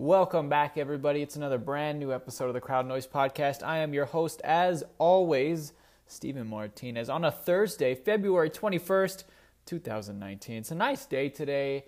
[0.00, 1.20] Welcome back, everybody.
[1.20, 3.62] It's another brand new episode of the Crowd Noise Podcast.
[3.62, 5.74] I am your host, as always,
[6.06, 9.24] Stephen Martinez, on a Thursday, February 21st,
[9.66, 10.56] 2019.
[10.56, 11.84] It's a nice day today.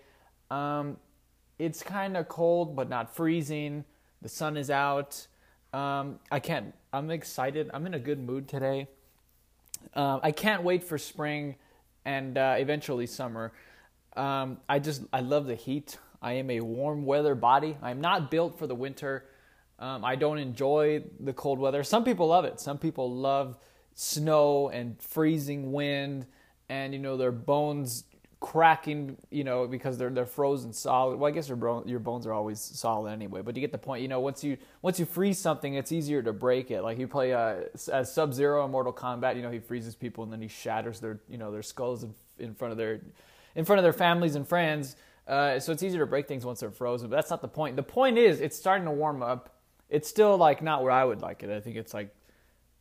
[0.50, 0.98] Um,
[1.58, 3.86] it's kind of cold, but not freezing.
[4.20, 5.26] The sun is out.
[5.72, 7.70] Um, I can't, I'm excited.
[7.72, 8.88] I'm in a good mood today.
[9.94, 11.54] Uh, I can't wait for spring
[12.04, 13.54] and uh, eventually summer.
[14.14, 15.96] Um, I just, I love the heat.
[16.22, 17.76] I am a warm weather body.
[17.82, 19.26] I'm not built for the winter.
[19.78, 21.82] Um, I don't enjoy the cold weather.
[21.82, 22.60] Some people love it.
[22.60, 23.58] Some people love
[23.94, 26.26] snow and freezing wind
[26.68, 28.04] and you know their bones
[28.40, 31.18] cracking, you know, because they're they're frozen solid.
[31.18, 33.40] Well, I guess your your bones are always solid anyway.
[33.40, 34.02] But you get the point.
[34.02, 36.82] You know, once you once you freeze something, it's easier to break it.
[36.82, 39.36] Like you play as Sub Zero in Mortal Kombat.
[39.36, 42.14] You know, he freezes people and then he shatters their you know their skulls in,
[42.38, 43.00] in front of their
[43.54, 44.96] in front of their families and friends.
[45.26, 47.08] Uh, so it's easier to break things once they're frozen.
[47.08, 47.76] But that's not the point.
[47.76, 49.56] The point is, it's starting to warm up.
[49.88, 51.50] It's still like not where I would like it.
[51.50, 52.14] I think it's like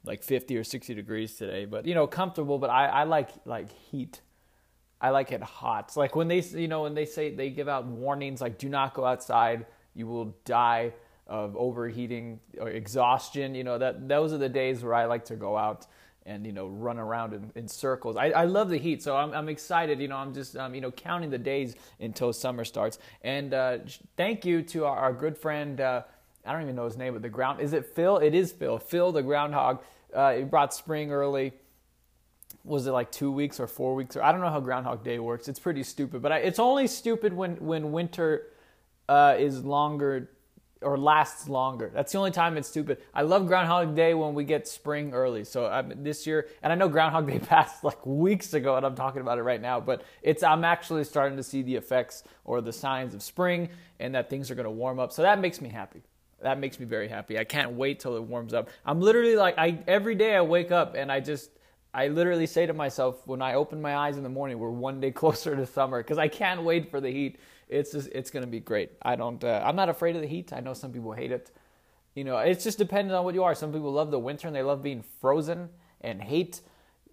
[0.04, 2.58] like 50 or 60 degrees today, but you know, comfortable.
[2.58, 4.22] But I, I like like heat.
[5.00, 5.86] I like it hot.
[5.90, 8.70] It's like when they you know when they say they give out warnings like do
[8.70, 10.94] not go outside, you will die
[11.28, 13.56] of overheating or exhaustion.
[13.56, 15.86] You know that those are the days where I like to go out
[16.26, 18.16] and you know run around in, in circles.
[18.16, 20.00] I, I, love the heat, so I'm, I'm excited.
[20.00, 23.00] You know, I'm just um, you know counting the days until summer starts.
[23.24, 23.80] And uh,
[24.18, 25.80] thank you to our, our good friend.
[25.82, 26.04] Uh,
[26.46, 28.18] I don't even know his name, but the ground is it Phil?
[28.18, 28.78] It is Phil.
[28.78, 29.82] Phil the groundhog.
[30.14, 31.54] Uh, he brought spring early.
[32.64, 34.16] Was it like two weeks or four weeks?
[34.16, 35.48] Or I don't know how Groundhog Day works.
[35.48, 38.48] It's pretty stupid, but I, it's only stupid when when winter
[39.10, 40.30] uh, is longer
[40.82, 41.92] or lasts longer.
[41.94, 42.98] That's the only time it's stupid.
[43.14, 45.44] I love Groundhog Day when we get spring early.
[45.44, 48.96] So um, this year, and I know Groundhog Day passed like weeks ago, and I'm
[48.96, 49.80] talking about it right now.
[49.80, 54.16] But it's I'm actually starting to see the effects or the signs of spring, and
[54.16, 55.12] that things are going to warm up.
[55.12, 56.02] So that makes me happy.
[56.42, 57.38] That makes me very happy.
[57.38, 58.70] I can't wait till it warms up.
[58.86, 61.52] I'm literally like I every day I wake up and I just
[61.94, 65.00] I literally say to myself when I open my eyes in the morning, we're one
[65.00, 67.38] day closer to summer because I can't wait for the heat
[67.72, 68.92] it's just it's going to be great.
[69.02, 69.44] I don't.
[69.44, 70.54] Uh, I'm not afraid of the heat.
[70.54, 71.52] I know some people hate it.
[72.14, 73.56] You know, it's just dependent on what you are.
[73.56, 75.70] Some people love the winter and they love being frozen
[76.02, 76.62] and hate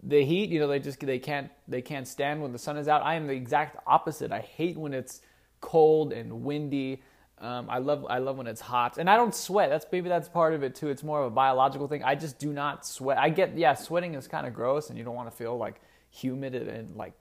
[0.02, 0.50] the heat.
[0.50, 3.02] You know, they just they can't they can't stand when the sun is out.
[3.02, 4.32] I am the exact opposite.
[4.32, 5.20] I hate when it's
[5.60, 7.02] cold and windy.
[7.40, 9.70] Um, I love I love when it's hot, and I don't sweat.
[9.70, 10.88] That's maybe that's part of it too.
[10.88, 12.02] It's more of a biological thing.
[12.02, 13.18] I just do not sweat.
[13.18, 15.80] I get yeah, sweating is kind of gross, and you don't want to feel like
[16.10, 17.12] humid and like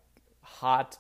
[0.41, 0.97] hot.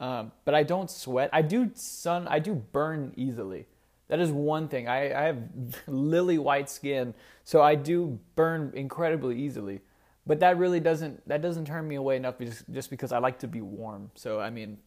[0.00, 1.28] Um, but I don't sweat.
[1.32, 2.26] I do sun.
[2.26, 3.66] I do burn easily.
[4.08, 4.88] That is one thing.
[4.88, 5.38] I, I have
[5.86, 9.82] lily white skin, so I do burn incredibly easily.
[10.26, 13.38] But that really doesn't that doesn't turn me away enough just, just because I like
[13.40, 14.10] to be warm.
[14.14, 14.78] So I mean,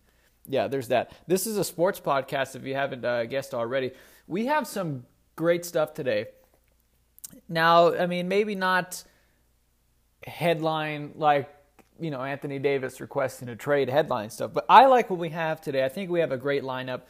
[0.47, 1.13] yeah, there's that.
[1.28, 2.56] This is a sports podcast.
[2.56, 3.91] If you haven't uh, guessed already,
[4.28, 6.28] we have some great stuff today.
[7.47, 9.03] Now, I mean, maybe not
[10.25, 11.50] headline like
[12.00, 14.52] you know Anthony Davis requesting a trade headline stuff.
[14.54, 15.84] But I like what we have today.
[15.84, 17.02] I think we have a great lineup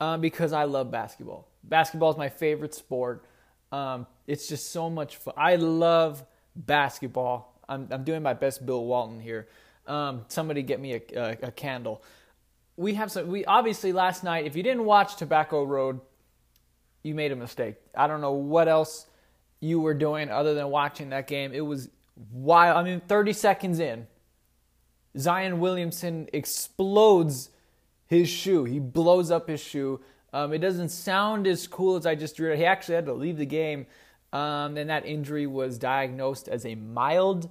[0.00, 1.48] um, because I love basketball.
[1.64, 3.24] Basketball is my favorite sport.
[3.70, 5.34] Um, it's just so much fun.
[5.36, 7.60] I love basketball.
[7.68, 9.48] I'm, I'm doing my best, Bill Walton here.
[9.86, 12.02] Um, somebody get me a, a, a candle.
[12.76, 13.28] We have some.
[13.28, 14.46] We obviously last night.
[14.46, 16.00] If you didn't watch Tobacco Road,
[17.02, 17.76] you made a mistake.
[17.94, 19.06] I don't know what else
[19.60, 21.52] you were doing other than watching that game.
[21.52, 21.88] It was
[22.32, 22.76] wild.
[22.76, 24.06] I mean, 30 seconds in,
[25.18, 27.50] Zion Williamson explodes
[28.06, 28.64] his shoe.
[28.64, 30.00] He blows up his shoe.
[30.32, 32.58] Um, it doesn't sound as cool as I just drew it.
[32.58, 33.86] He actually had to leave the game.
[34.32, 37.50] Um, and that injury was diagnosed as a mild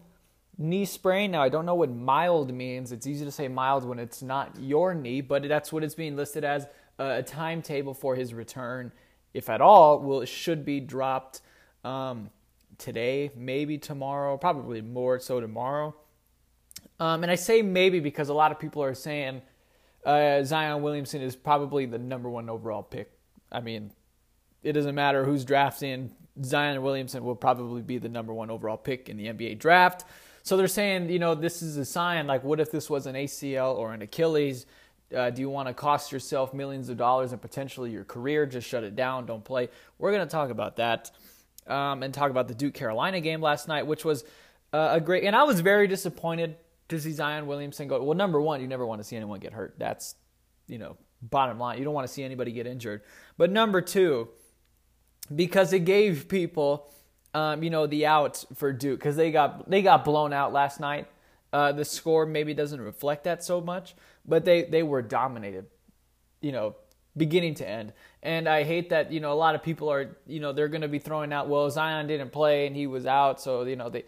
[0.58, 1.32] knee sprain.
[1.32, 2.92] Now, I don't know what mild means.
[2.92, 6.16] It's easy to say mild when it's not your knee, but that's what it's being
[6.16, 6.68] listed as
[6.98, 8.92] a timetable for his return,
[9.34, 11.42] if at all, will should be dropped
[11.84, 12.30] um,
[12.78, 15.96] today, maybe tomorrow, probably more so tomorrow.
[17.02, 19.42] Um, and I say maybe because a lot of people are saying
[20.06, 23.12] uh, Zion Williamson is probably the number one overall pick.
[23.52, 23.92] I mean,
[24.62, 26.12] it doesn't matter who's drafting.
[26.44, 30.06] Zion Williamson will probably be the number one overall pick in the NBA draft.
[30.44, 32.28] So they're saying, you know, this is a sign.
[32.28, 34.68] Like, what if this was an ACL or an Achilles?
[35.16, 38.46] Uh, do you want to cost yourself millions of dollars and potentially your career?
[38.46, 39.26] Just shut it down.
[39.26, 39.70] Don't play.
[39.98, 41.10] We're going to talk about that
[41.66, 44.24] um, and talk about the Duke Carolina game last night, which was
[44.72, 45.24] uh, a great.
[45.24, 46.58] And I was very disappointed
[46.92, 48.02] to see Zion Williamson go.
[48.04, 49.76] Well, number one, you never want to see anyone get hurt.
[49.78, 50.16] That's,
[50.68, 51.78] you know, bottom line.
[51.80, 53.02] You don't want to see anybody get injured.
[53.38, 54.30] But number two,
[55.34, 56.92] because it gave people,
[57.34, 60.80] um, you know, the out for Duke because they got they got blown out last
[60.80, 61.08] night.
[61.54, 63.96] Uh, the score maybe doesn't reflect that so much,
[64.26, 65.66] but they they were dominated.
[66.42, 66.76] You know,
[67.16, 67.94] beginning to end.
[68.24, 70.82] And I hate that, you know, a lot of people are, you know, they're going
[70.82, 73.90] to be throwing out, well, Zion didn't play and he was out, so, you know,
[73.90, 74.06] they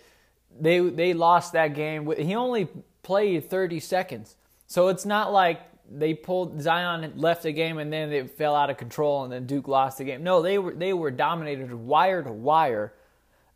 [0.59, 2.11] they they lost that game.
[2.17, 2.67] He only
[3.01, 4.35] played 30 seconds.
[4.67, 8.69] So it's not like they pulled Zion left the game and then it fell out
[8.69, 10.23] of control and then Duke lost the game.
[10.23, 12.93] No, they were they were dominated wire to wire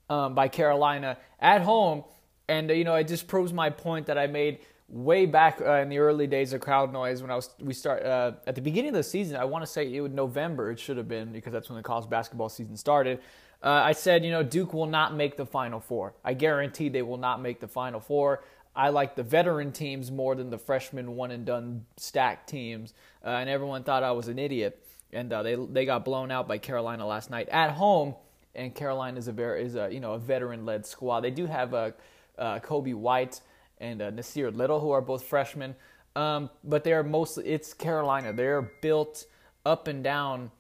[0.10, 2.04] um, by Carolina at home,
[2.48, 4.60] and you know it just proves my point that I made
[4.90, 8.04] way back uh, in the early days of crowd noise when I was we start
[8.04, 9.36] uh, at the beginning of the season.
[9.36, 10.72] I want to say it was November.
[10.72, 13.20] It should have been because that's when the college basketball season started.
[13.64, 16.14] Uh, I said, you know, Duke will not make the Final Four.
[16.24, 18.44] I guarantee they will not make the Final Four.
[18.76, 22.94] I like the veteran teams more than the freshman one and done stacked teams,
[23.26, 24.84] uh, and everyone thought I was an idiot.
[25.12, 28.16] And uh, they they got blown out by Carolina last night at home.
[28.54, 31.22] And Carolina is a very is a you know a veteran led squad.
[31.22, 31.94] They do have a
[32.38, 33.42] uh, Coby White
[33.80, 35.76] and uh, Nassir Little, who are both freshmen.
[36.16, 38.34] Um, but they are mostly, it's Carolina.
[38.34, 39.26] They're built
[39.66, 40.52] up and down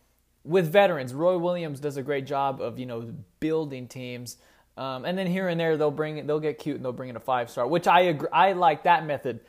[0.48, 1.14] with veterans.
[1.14, 4.38] Roy Williams does a great job of, you know, building teams.
[4.78, 7.10] Um, and then here and there, they'll bring it, they'll get cute and they'll bring
[7.10, 9.40] in a five star, which I agree, I like that method.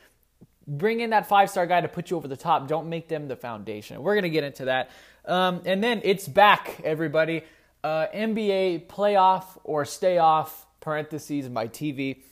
[0.67, 2.67] Bring in that five star guy to put you over the top.
[2.67, 4.01] Don't make them the foundation.
[4.01, 4.89] We're gonna get into that.
[5.25, 7.43] Um, and then it's back, everybody.
[7.83, 12.23] Uh, NBA playoff or stay off parentheses my TV.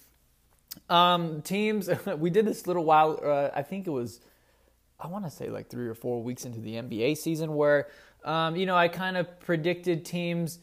[0.90, 3.20] Um, teams, we did this little while.
[3.24, 4.20] Uh, I think it was,
[5.00, 7.88] I want to say like three or four weeks into the NBA season, where
[8.24, 10.60] um, you know I kind of predicted teams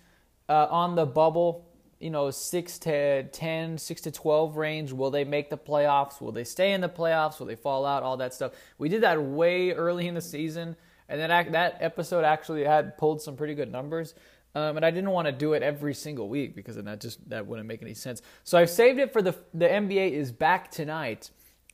[0.49, 1.69] uh, on the bubble.
[2.01, 4.93] You know, six to 10, 6 to twelve range.
[4.93, 6.21] Will they make the playoffs?
[6.21, 7.39] Will they stay in the playoffs?
[7.39, 8.03] Will they fall out?
[8.03, 8.53] All that stuff.
[8.77, 10.77] We did that way early in the season,
[11.09, 14.15] and then that episode actually had pulled some pretty good numbers.
[14.55, 17.29] Um, and I didn't want to do it every single week because then that just
[17.31, 18.23] that wouldn't make any sense.
[18.45, 21.31] So I've saved it for the the NBA is back tonight.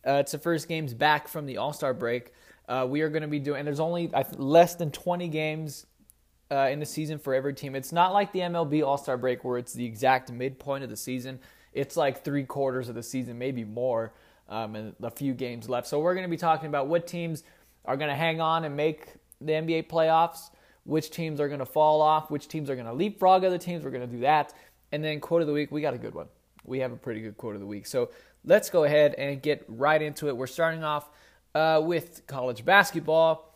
[0.07, 2.33] Uh, it's the first games back from the All Star break.
[2.69, 5.87] Uh, we are going to be doing, and there's only less than 20 games
[6.51, 7.75] uh, in the season for every team.
[7.75, 10.97] It's not like the MLB All Star break where it's the exact midpoint of the
[10.97, 11.39] season.
[11.73, 14.13] It's like three quarters of the season, maybe more,
[14.49, 15.87] um, and a few games left.
[15.87, 17.45] So we're going to be talking about what teams
[17.85, 20.51] are going to hang on and make the NBA playoffs
[20.85, 23.85] which teams are going to fall off, which teams are going to leapfrog other teams.
[23.85, 24.55] We're going to do that.
[24.93, 26.27] And then quote of the week, we got a good one.
[26.65, 27.87] We have a pretty good quote of the week.
[27.87, 28.11] So
[28.45, 30.37] let's go ahead and get right into it.
[30.37, 31.09] We're starting off
[31.55, 33.47] uh, with college basketball.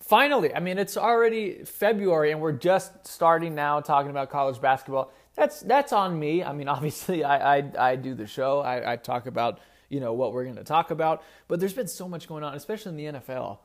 [0.00, 5.12] Finally, I mean, it's already February and we're just starting now talking about college basketball.
[5.34, 6.42] That's that's on me.
[6.42, 8.60] I mean, obviously, I I, I do the show.
[8.60, 11.88] I, I talk about you know what we're going to talk about, but there's been
[11.88, 13.58] so much going on, especially in the NFL.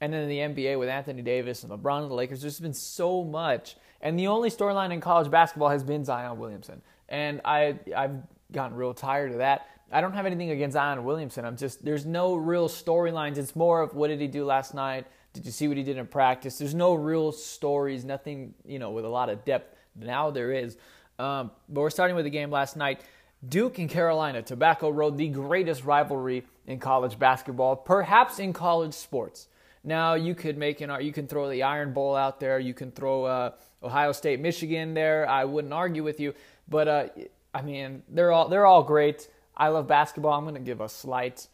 [0.00, 2.74] And then in the NBA with Anthony Davis and LeBron and the Lakers, there's been
[2.74, 3.76] so much.
[4.00, 6.82] And the only storyline in college basketball has been Zion Williamson.
[7.08, 8.22] And I, I've
[8.52, 9.66] gotten real tired of that.
[9.90, 11.44] I don't have anything against Zion Williamson.
[11.44, 13.38] I'm just, there's no real storylines.
[13.38, 15.06] It's more of what did he do last night?
[15.32, 16.58] Did you see what he did in practice?
[16.58, 19.74] There's no real stories, nothing, you know, with a lot of depth.
[19.96, 20.76] Now there is.
[21.18, 23.00] Um, but we're starting with the game last night.
[23.46, 29.48] Duke and Carolina, Tobacco Road, the greatest rivalry in college basketball, perhaps in college sports.
[29.84, 32.58] Now you could make an you can throw the Iron Bowl out there.
[32.58, 33.50] You can throw uh,
[33.82, 35.28] Ohio State, Michigan there.
[35.28, 36.34] I wouldn't argue with you,
[36.68, 37.06] but uh,
[37.54, 39.28] I mean they're all they're all great.
[39.56, 40.32] I love basketball.
[40.32, 41.48] I'm going to give a slight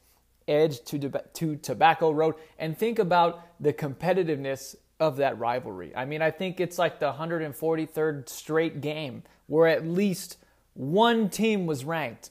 [0.46, 5.94] edge to to Tobacco Road and think about the competitiveness of that rivalry.
[5.94, 10.38] I mean, I think it's like the 143rd straight game where at least
[10.74, 12.30] one team was ranked.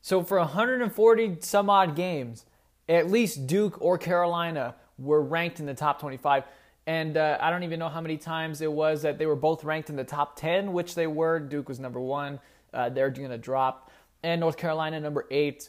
[0.00, 2.44] So for 140 some odd games,
[2.88, 6.44] at least Duke or Carolina were ranked in the top 25.
[6.86, 9.62] And uh, I don't even know how many times it was that they were both
[9.62, 11.38] ranked in the top 10, which they were.
[11.38, 12.40] Duke was number one.
[12.72, 13.90] Uh, they're going to drop.
[14.22, 15.68] And North Carolina, number eight.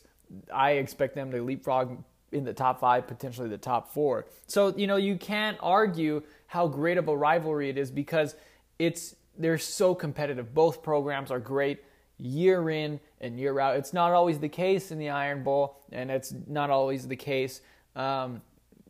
[0.54, 4.26] I expect them to leapfrog in the top five, potentially the top four.
[4.48, 8.36] So, you know, you can't argue how great of a rivalry it is because
[8.80, 10.54] it's they're so competitive.
[10.54, 11.84] Both programs are great
[12.18, 13.78] year in and year out.
[13.78, 17.62] It's not always the case in the Iron Bowl, and it's not always the case
[17.96, 18.42] um,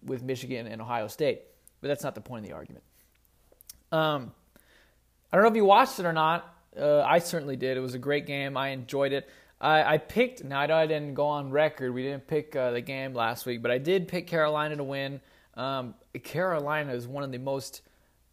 [0.03, 1.41] with Michigan and Ohio State.
[1.81, 2.83] But that's not the point of the argument.
[3.91, 4.31] Um,
[5.31, 6.52] I don't know if you watched it or not.
[6.79, 7.77] Uh, I certainly did.
[7.77, 8.57] It was a great game.
[8.57, 9.29] I enjoyed it.
[9.61, 10.43] I, I picked.
[10.43, 11.93] Now I know I didn't go on record.
[11.93, 15.21] We didn't pick uh, the game last week, but I did pick Carolina to win.
[15.55, 17.81] Um, Carolina is one of the most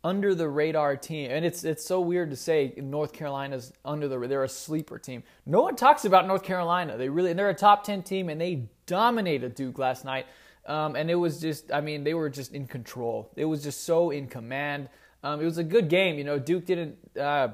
[0.03, 4.19] under the radar team, and it's it's so weird to say North Carolina's under the
[4.27, 5.23] they're a sleeper team.
[5.45, 6.97] No one talks about North Carolina.
[6.97, 10.27] They really and they're a top ten team, and they dominated Duke last night.
[10.67, 13.33] Um, and it was just, I mean, they were just in control.
[13.35, 14.89] It was just so in command.
[15.23, 16.19] Um, it was a good game.
[16.19, 17.49] You know, Duke didn't, uh,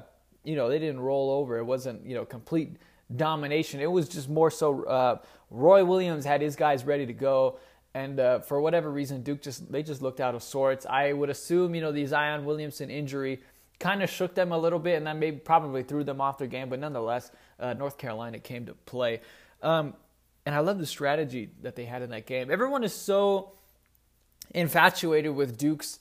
[0.47, 1.57] you know, they didn't roll over.
[1.57, 2.77] It wasn't, you know, complete
[3.13, 3.81] domination.
[3.81, 5.17] It was just more so uh,
[5.51, 7.59] Roy Williams had his guys ready to go.
[7.93, 10.85] And uh, for whatever reason, Duke just they just looked out of sorts.
[10.85, 13.41] I would assume you know the Zion Williamson injury
[13.79, 16.47] kind of shook them a little bit, and that maybe probably threw them off their
[16.47, 16.69] game.
[16.69, 19.21] But nonetheless, uh, North Carolina came to play.
[19.61, 19.95] Um,
[20.45, 22.51] and I love the strategy that they had in that game.
[22.51, 23.53] Everyone is so
[24.53, 25.99] infatuated with Duke's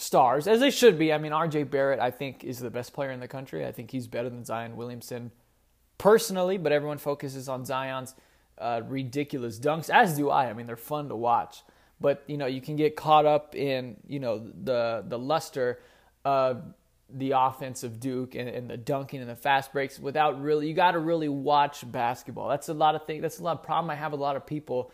[0.00, 1.12] stars, as they should be.
[1.12, 3.66] I mean, RJ Barrett, I think, is the best player in the country.
[3.66, 5.30] I think he's better than Zion Williamson
[5.98, 8.14] personally, but everyone focuses on Zion's
[8.58, 10.48] uh, ridiculous dunks, as do I.
[10.48, 11.62] I mean, they're fun to watch.
[12.00, 15.80] But, you know, you can get caught up in, you know, the, the luster
[16.24, 16.62] of
[17.12, 20.74] the offense of Duke and, and, the dunking and the fast breaks without really you
[20.74, 22.48] got to really watch basketball.
[22.48, 23.20] That's a lot of things.
[23.20, 24.92] That's a lot of problem I have with a lot of people.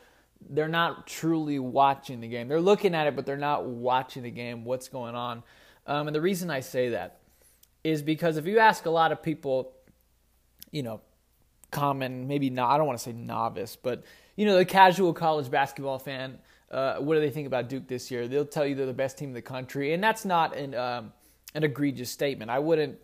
[0.49, 2.49] They're not truly watching the game.
[2.49, 4.64] They're looking at it, but they're not watching the game.
[4.64, 5.43] What's going on?
[5.87, 7.21] Um, and the reason I say that
[7.85, 9.73] is because if you ask a lot of people,
[10.71, 11.00] you know,
[11.71, 14.05] common maybe not I don't want to say novice, but
[14.37, 16.38] you know the casual college basketball fan,
[16.71, 18.28] uh, what do they think about Duke this year?
[18.28, 21.12] They'll tell you they're the best team in the country, and that's not an um,
[21.55, 22.50] an egregious statement.
[22.50, 22.99] I wouldn't,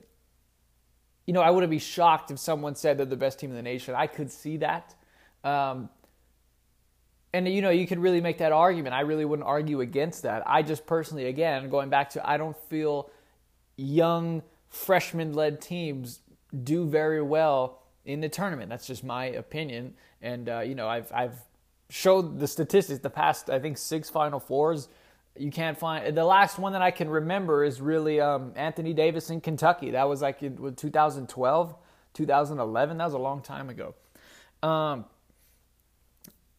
[1.26, 3.62] you know, I wouldn't be shocked if someone said they're the best team in the
[3.62, 3.94] nation.
[3.94, 4.94] I could see that.
[5.44, 5.88] Um,
[7.32, 8.94] and you know, you could really make that argument.
[8.94, 10.42] I really wouldn't argue against that.
[10.46, 13.10] I just personally, again, going back to, I don't feel
[13.76, 16.20] young freshman-led teams
[16.62, 18.68] do very well in the tournament.
[18.68, 19.94] That's just my opinion.
[20.20, 21.36] And uh, you know, I've I've
[21.90, 23.00] showed the statistics.
[23.00, 24.88] The past, I think, six Final Fours
[25.36, 29.30] you can't find the last one that I can remember is really um, Anthony Davis
[29.30, 29.92] in Kentucky.
[29.92, 31.74] That was like in 2012,
[32.12, 32.98] 2011.
[32.98, 33.94] That was a long time ago.
[34.62, 35.06] Um,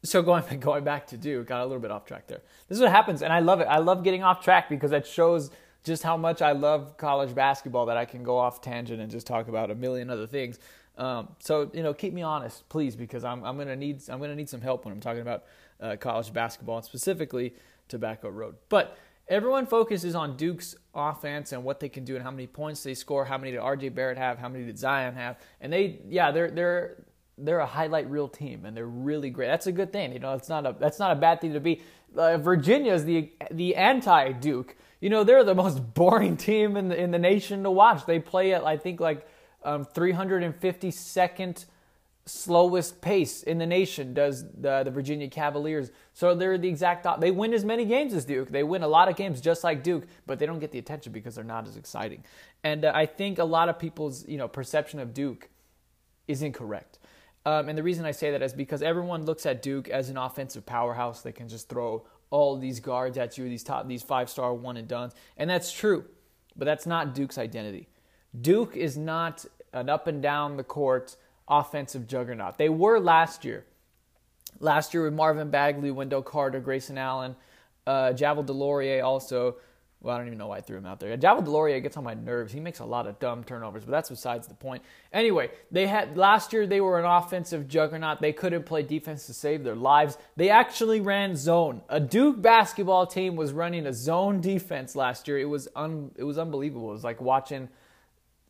[0.04, 2.42] so going going back to Duke, got a little bit off track there.
[2.68, 3.66] This is what happens, and I love it.
[3.66, 5.50] I love getting off track because that shows
[5.84, 7.86] just how much I love college basketball.
[7.88, 10.60] That I can go off tangent and just talk about a million other things.
[10.98, 14.36] Um, so you know, keep me honest, please, because I'm I'm gonna need I'm gonna
[14.36, 15.46] need some help when I'm talking about
[15.80, 17.56] uh, college basketball and specifically
[17.88, 18.56] Tobacco Road.
[18.70, 22.84] But everyone focuses on Duke's offense and what they can do and how many points
[22.84, 26.00] they score, how many did RJ Barrett have, how many did Zion have, and they
[26.08, 26.98] yeah they're they're
[27.38, 29.48] they're a highlight reel team and they're really great.
[29.48, 30.14] That's a good thing.
[30.14, 31.82] You know, it's not a that's not a bad thing to be.
[32.16, 34.76] Uh, Virginia is the the anti Duke.
[35.02, 38.06] You know, they're the most boring team in the in the nation to watch.
[38.06, 39.28] They play at I think like
[39.64, 41.66] um, 352nd
[42.26, 45.92] slowest pace in the nation does the, the Virginia Cavaliers.
[46.14, 48.50] So they're the exact they win as many games as Duke.
[48.50, 51.12] They win a lot of games just like Duke, but they don't get the attention
[51.12, 52.24] because they're not as exciting.
[52.64, 55.50] And uh, I think a lot of people's you know perception of Duke
[56.28, 57.00] is incorrect.
[57.46, 60.18] Um, and the reason I say that is because everyone looks at Duke as an
[60.18, 61.22] offensive powerhouse.
[61.22, 64.78] They can just throw all these guards at you, these top, these five star one
[64.78, 66.06] and duns, and that's true.
[66.56, 67.88] But that's not Duke's identity.
[68.40, 71.16] Duke is not an up and down the court
[71.48, 72.58] offensive juggernaut.
[72.58, 73.66] They were last year.
[74.60, 77.36] Last year with Marvin Bagley, Wendell Carter, Grayson Allen,
[77.86, 79.56] uh, Javin DeLaurier also.
[80.04, 81.16] Well, I don't even know why I threw him out there.
[81.18, 82.52] Javin DeLaurier gets on my nerves.
[82.52, 84.84] He makes a lot of dumb turnovers, but that's besides the point.
[85.14, 88.20] Anyway, they had last year they were an offensive juggernaut.
[88.20, 90.18] They couldn't play defense to save their lives.
[90.36, 91.82] They actually ran zone.
[91.88, 95.40] A Duke basketball team was running a zone defense last year.
[95.40, 96.90] It was un, it was unbelievable.
[96.90, 97.70] It was like watching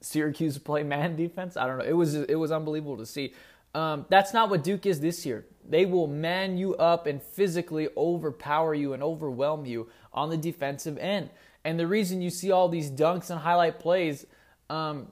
[0.01, 1.55] Syracuse play man defense.
[1.55, 1.85] I don't know.
[1.85, 3.35] It was it was unbelievable to see.
[3.75, 5.45] Um, that's not what Duke is this year.
[5.67, 10.97] They will man you up and physically overpower you and overwhelm you on the defensive
[10.97, 11.29] end.
[11.63, 14.25] And the reason you see all these dunks and highlight plays
[14.69, 15.07] um,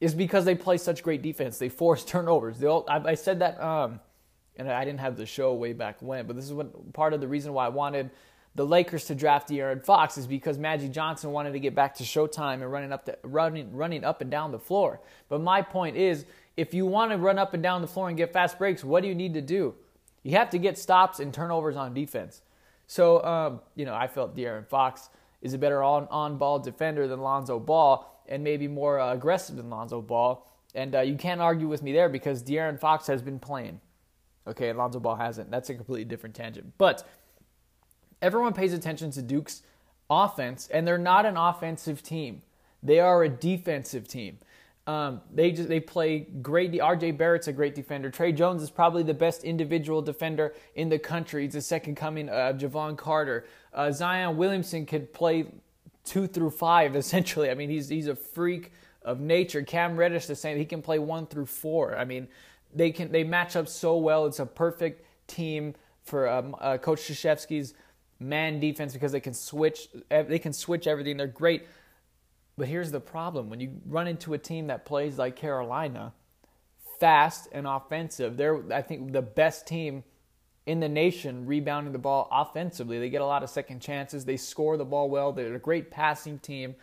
[0.00, 1.58] is because they play such great defense.
[1.58, 2.58] They force turnovers.
[2.58, 4.00] They all, I, I, said that, um,
[4.56, 7.20] and I didn't have the show way back when, but this is what part of
[7.20, 8.10] the reason why I wanted
[8.54, 12.02] the Lakers to draft De'Aaron Fox is because Magic Johnson wanted to get back to
[12.02, 15.00] Showtime and running up the, running running up and down the floor.
[15.28, 16.24] But my point is,
[16.58, 19.02] if you want to run up and down the floor and get fast breaks, what
[19.02, 19.76] do you need to do?
[20.24, 22.42] You have to get stops and turnovers on defense.
[22.88, 25.08] So, um, you know, I felt De'Aaron Fox
[25.40, 29.54] is a better on on ball defender than Lonzo Ball and maybe more uh, aggressive
[29.54, 30.44] than Lonzo Ball.
[30.74, 33.80] And uh, you can't argue with me there because De'Aaron Fox has been playing.
[34.48, 35.52] Okay, Lonzo Ball hasn't.
[35.52, 36.72] That's a completely different tangent.
[36.76, 37.06] But
[38.20, 39.62] everyone pays attention to Duke's
[40.10, 42.42] offense, and they're not an offensive team.
[42.82, 44.38] They are a defensive team.
[44.88, 46.80] Um, they just they play great.
[46.80, 47.10] R.J.
[47.10, 48.08] Barrett's a great defender.
[48.08, 51.44] Tre Jones is probably the best individual defender in the country.
[51.44, 53.44] He's the second coming of Jevon Carter.
[53.74, 55.44] Uh, Zion Williamson could play
[56.04, 57.50] two through five essentially.
[57.50, 59.62] I mean, he's he's a freak of nature.
[59.62, 60.56] Cam Reddish the same.
[60.56, 61.94] He can play one through four.
[61.94, 62.26] I mean,
[62.74, 64.24] they can they match up so well.
[64.24, 67.74] It's a perfect team for um, uh, Coach Krzyzewski's
[68.20, 71.18] man defense because they can switch they can switch everything.
[71.18, 71.66] They're great.
[72.58, 73.48] But here's the problem.
[73.48, 76.12] When you run into a team that plays like Carolina,
[76.98, 80.02] fast and offensive, they're I think the best team
[80.66, 82.98] in the nation rebounding the ball offensively.
[82.98, 84.24] They get a lot of second chances.
[84.24, 85.32] They score the ball well.
[85.32, 86.74] They're a great passing team.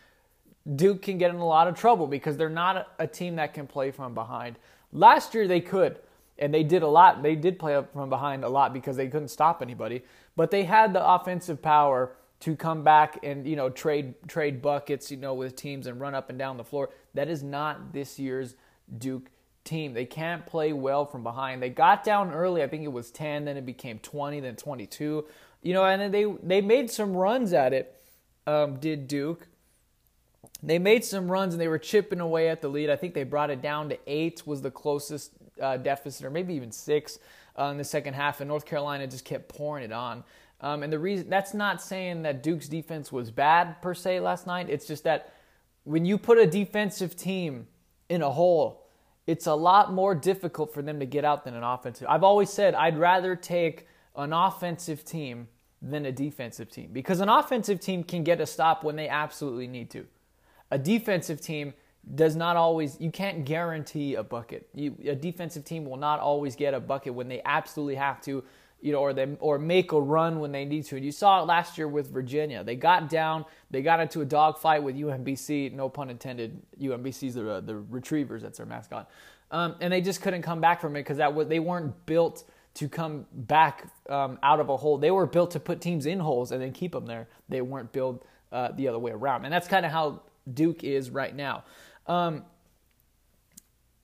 [0.75, 3.67] Duke can get in a lot of trouble because they're not a team that can
[3.67, 4.57] play from behind.
[4.93, 5.99] Last year they could,
[6.39, 7.21] and they did a lot.
[7.21, 10.03] They did play up from behind a lot because they couldn't stop anybody,
[10.37, 15.11] but they had the offensive power to come back and you know trade trade buckets,
[15.11, 16.89] you know, with teams and run up and down the floor.
[17.13, 18.55] That is not this year's
[18.97, 19.29] Duke
[19.63, 19.93] team.
[19.93, 21.61] They can't play well from behind.
[21.61, 22.63] They got down early.
[22.63, 25.25] I think it was 10, then it became 20, then 22.
[25.63, 27.99] You know, and they they made some runs at it.
[28.45, 29.47] Um, did Duke?
[30.61, 32.89] They made some runs and they were chipping away at the lead.
[32.89, 36.53] I think they brought it down to eight was the closest uh, deficit, or maybe
[36.53, 37.17] even six
[37.57, 38.41] uh, in the second half.
[38.41, 40.23] And North Carolina just kept pouring it on.
[40.61, 44.47] Um, and the reason that's not saying that Duke's defense was bad per se last
[44.47, 44.69] night.
[44.69, 45.33] It's just that
[45.83, 47.67] when you put a defensive team
[48.09, 48.87] in a hole,
[49.27, 52.07] it's a lot more difficult for them to get out than an offensive.
[52.09, 55.47] I've always said I'd rather take an offensive team
[55.81, 59.67] than a defensive team because an offensive team can get a stop when they absolutely
[59.67, 60.05] need to
[60.71, 61.73] a defensive team
[62.15, 64.69] does not always you can't guarantee a bucket.
[64.73, 68.43] You, a defensive team will not always get a bucket when they absolutely have to,
[68.81, 70.95] you know, or they or make a run when they need to.
[70.95, 72.63] And you saw it last year with Virginia.
[72.63, 75.73] They got down, they got into a dogfight with UMBC.
[75.73, 76.61] No pun intended.
[76.79, 78.43] UMBC's the uh, the Retrievers.
[78.43, 79.09] That's their mascot.
[79.51, 82.43] Um, and they just couldn't come back from it because that was, they weren't built
[82.75, 84.97] to come back um, out of a hole.
[84.97, 87.27] They were built to put teams in holes and then keep them there.
[87.47, 89.45] They weren't built uh, the other way around.
[89.45, 91.63] And that's kind of how Duke is right now.
[92.07, 92.43] Um,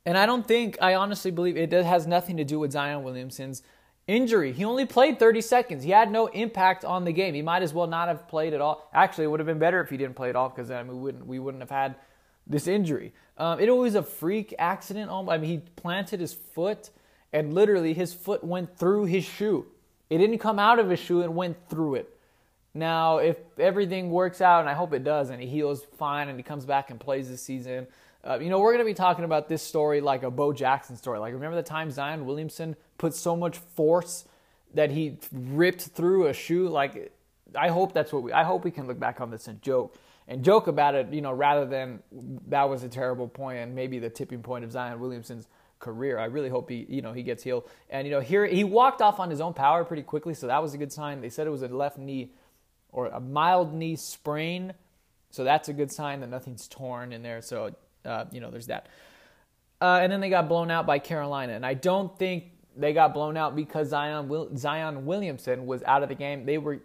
[0.06, 3.62] and I don't think, I honestly believe it has nothing to do with Zion Williamson's
[4.08, 4.52] injury.
[4.52, 5.84] He only played 30 seconds.
[5.84, 7.34] He had no impact on the game.
[7.34, 8.90] He might as well not have played at all.
[8.94, 10.96] Actually, it would have been better if he didn't play at all because then we
[10.96, 11.96] wouldn't we wouldn't have had
[12.48, 13.14] this injury.
[13.38, 15.10] Um, it was a freak accident.
[15.12, 16.90] I mean, he planted his foot
[17.34, 19.66] and literally his foot went through his shoe.
[20.10, 22.18] It didn't come out of his shoe; it went through it.
[22.74, 26.38] Now, if everything works out, and I hope it does, and he heals fine and
[26.40, 27.88] he comes back and plays this season,
[28.24, 30.96] uh, you know, we're going to be talking about this story like a Bo Jackson
[30.96, 31.20] story.
[31.20, 34.26] Like, remember the time Zion Williamson put so much force
[34.74, 36.70] that he ripped through a shoe?
[36.70, 37.12] Like,
[37.56, 39.98] I hope that's what we, I hope we can look back on this and joke
[40.28, 42.02] and joke about it, you know, rather than
[42.48, 45.48] that was a terrible point and maybe the tipping point of Zion Williamson's
[45.80, 46.20] career.
[46.20, 47.68] I really hope he, you know, he gets healed.
[47.90, 50.62] And you know, here he walked off on his own power pretty quickly, so that
[50.62, 51.22] was a good sign.
[51.22, 52.32] They said it was a left knee
[52.92, 54.74] or a mild knee sprain.
[55.32, 57.42] So that's a good sign that nothing's torn in there.
[57.42, 58.88] So, uh, you know, there's that.
[59.82, 61.54] Uh, and then they got blown out by Carolina.
[61.54, 66.10] And I don't think they got blown out because Zion, Zion Williamson was out of
[66.10, 66.46] the game.
[66.46, 66.80] They were,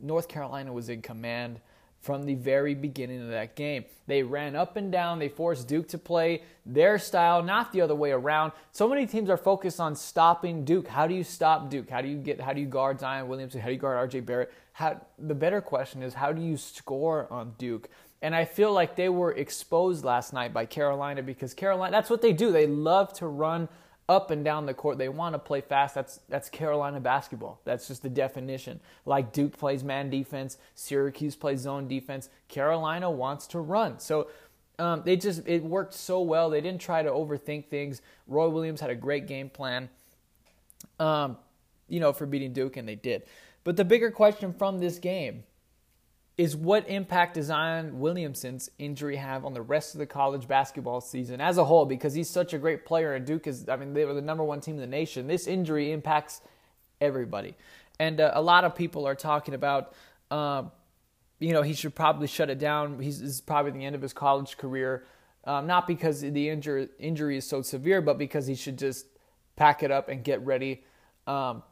[0.00, 1.60] North Carolina was in command
[2.00, 3.84] from the very beginning of that game.
[4.06, 5.18] They ran up and down.
[5.18, 8.52] They forced Duke to play their style, not the other way around.
[8.72, 10.86] So many teams are focused on stopping Duke.
[10.86, 11.90] How do you stop Duke?
[11.90, 12.40] How do you get?
[12.40, 13.60] How do you guard Zion Williamson?
[13.60, 14.20] How do you guard R.J.
[14.20, 14.52] Barrett?
[14.72, 17.88] How, the better question is how do you score on Duke?
[18.22, 22.22] And I feel like they were exposed last night by Carolina because Carolina, that's what
[22.22, 22.50] they do.
[22.50, 23.68] They love to run
[24.08, 24.98] up and down the court.
[24.98, 25.94] They want to play fast.
[25.94, 27.60] That's that's Carolina basketball.
[27.64, 28.80] That's just the definition.
[29.04, 32.30] Like Duke plays man defense, Syracuse plays zone defense.
[32.48, 33.98] Carolina wants to run.
[33.98, 34.28] So
[34.78, 36.50] um, they just it worked so well.
[36.50, 38.00] They didn't try to overthink things.
[38.26, 39.90] Roy Williams had a great game plan,
[40.98, 41.36] um,
[41.88, 43.24] you know, for beating Duke, and they did.
[43.64, 45.44] But the bigger question from this game
[46.38, 51.00] is what impact does Zion Williamson's injury have on the rest of the college basketball
[51.00, 51.84] season as a whole?
[51.84, 54.44] Because he's such a great player, and Duke is, I mean, they were the number
[54.44, 55.26] one team in the nation.
[55.26, 56.40] This injury impacts
[57.00, 57.56] everybody.
[57.98, 59.94] And uh, a lot of people are talking about,
[60.30, 60.62] uh,
[61.40, 63.00] you know, he should probably shut it down.
[63.00, 65.04] He's, this is probably the end of his college career.
[65.42, 69.06] Um, not because the injury, injury is so severe, but because he should just
[69.56, 70.84] pack it up and get ready
[71.26, 71.64] um,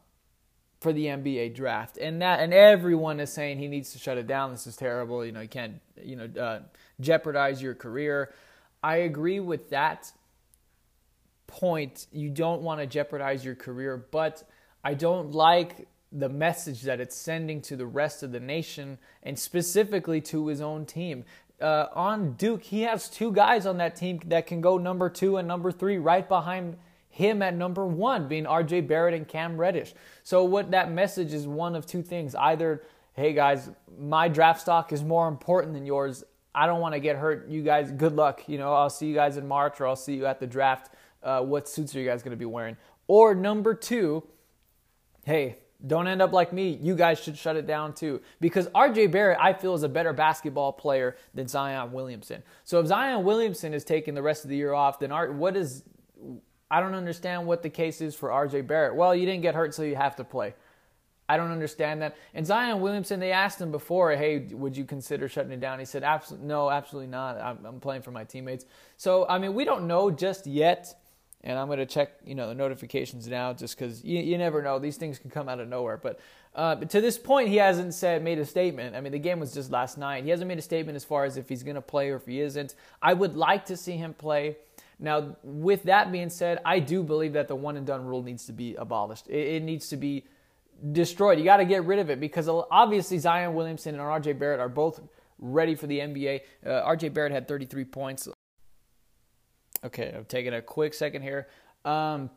[0.86, 4.28] for the NBA draft, and that and everyone is saying he needs to shut it
[4.28, 4.52] down.
[4.52, 5.26] This is terrible.
[5.26, 6.60] You know, you can't you know uh,
[7.00, 8.32] jeopardize your career.
[8.84, 10.12] I agree with that
[11.48, 12.06] point.
[12.12, 14.48] You don't want to jeopardize your career, but
[14.84, 19.36] I don't like the message that it's sending to the rest of the nation and
[19.36, 21.24] specifically to his own team.
[21.60, 25.36] Uh, on Duke, he has two guys on that team that can go number two
[25.36, 26.76] and number three right behind
[27.16, 29.94] him at number one, being RJ Barrett and Cam Reddish.
[30.22, 32.34] So, what that message is one of two things.
[32.34, 32.82] Either,
[33.14, 36.24] hey guys, my draft stock is more important than yours.
[36.54, 37.48] I don't want to get hurt.
[37.48, 38.46] You guys, good luck.
[38.46, 40.92] You know, I'll see you guys in March or I'll see you at the draft.
[41.22, 42.76] Uh, what suits are you guys going to be wearing?
[43.08, 44.22] Or number two,
[45.24, 46.78] hey, don't end up like me.
[46.82, 48.20] You guys should shut it down too.
[48.42, 52.42] Because RJ Barrett, I feel, is a better basketball player than Zion Williamson.
[52.64, 55.56] So if Zion Williamson is taking the rest of the year off, then Art, what
[55.56, 55.82] is
[56.70, 58.96] I don't understand what the case is for RJ Barrett.
[58.96, 60.54] Well, you didn't get hurt, so you have to play.
[61.28, 62.16] I don't understand that.
[62.34, 65.78] And Zion Williamson, they asked him before, hey, would you consider shutting it down?
[65.78, 67.40] He said, absolutely, no, absolutely not.
[67.40, 68.64] I'm, I'm playing for my teammates.
[68.96, 70.94] So, I mean, we don't know just yet.
[71.42, 74.62] And I'm going to check, you know, the notifications now just because you, you never
[74.62, 74.80] know.
[74.80, 75.96] These things can come out of nowhere.
[75.96, 76.18] But,
[76.56, 78.96] uh, but to this point, he hasn't said made a statement.
[78.96, 80.24] I mean, the game was just last night.
[80.24, 82.26] He hasn't made a statement as far as if he's going to play or if
[82.26, 82.74] he isn't.
[83.00, 84.56] I would like to see him play.
[84.98, 88.46] Now, with that being said, I do believe that the one and done rule needs
[88.46, 89.28] to be abolished.
[89.28, 90.24] It, it needs to be
[90.92, 91.38] destroyed.
[91.38, 94.68] You got to get rid of it because obviously Zion Williamson and RJ Barrett are
[94.68, 95.00] both
[95.38, 96.40] ready for the NBA.
[96.64, 98.28] Uh, RJ Barrett had 33 points.
[99.84, 101.48] Okay, I'm taking a quick second here.
[101.84, 102.30] Um,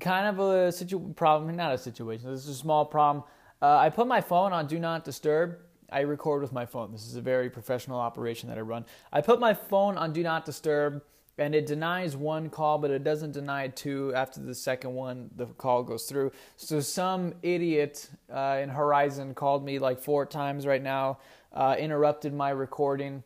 [0.00, 2.30] kind of a situ- problem, not a situation.
[2.30, 3.24] This is a small problem.
[3.60, 5.58] Uh, I put my phone on Do Not Disturb.
[5.92, 6.90] I record with my phone.
[6.90, 8.84] This is a very professional operation that I run.
[9.12, 11.02] I put my phone on Do Not Disturb
[11.38, 14.14] and it denies one call, but it doesn't deny two.
[14.14, 16.32] After the second one, the call goes through.
[16.56, 21.18] So some idiot uh, in Horizon called me like four times right now,
[21.52, 23.22] uh, interrupted my recording.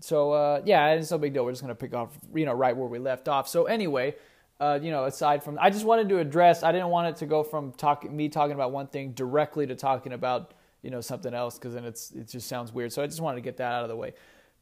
[0.00, 1.44] So uh, yeah, it's no big deal.
[1.44, 3.48] We're just gonna pick off, you know, right where we left off.
[3.48, 4.14] So anyway,
[4.60, 6.62] uh, you know, aside from, I just wanted to address.
[6.62, 9.74] I didn't want it to go from talking me talking about one thing directly to
[9.74, 12.92] talking about you know something else because then it's it just sounds weird.
[12.92, 14.12] So I just wanted to get that out of the way.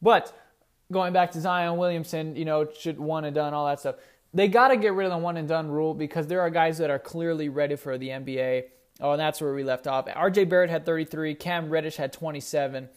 [0.01, 0.33] But
[0.91, 3.95] going back to Zion Williamson, you know, should one and done, all that stuff.
[4.33, 6.77] They got to get rid of the one and done rule because there are guys
[6.79, 8.65] that are clearly ready for the NBA.
[8.99, 10.07] Oh, and that's where we left off.
[10.07, 12.89] RJ Barrett had 33, Cam Reddish had 27.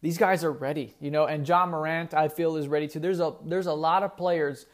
[0.00, 2.98] These guys are ready, you know, and Ja Morant I feel is ready too.
[2.98, 4.66] There's a there's a lot of players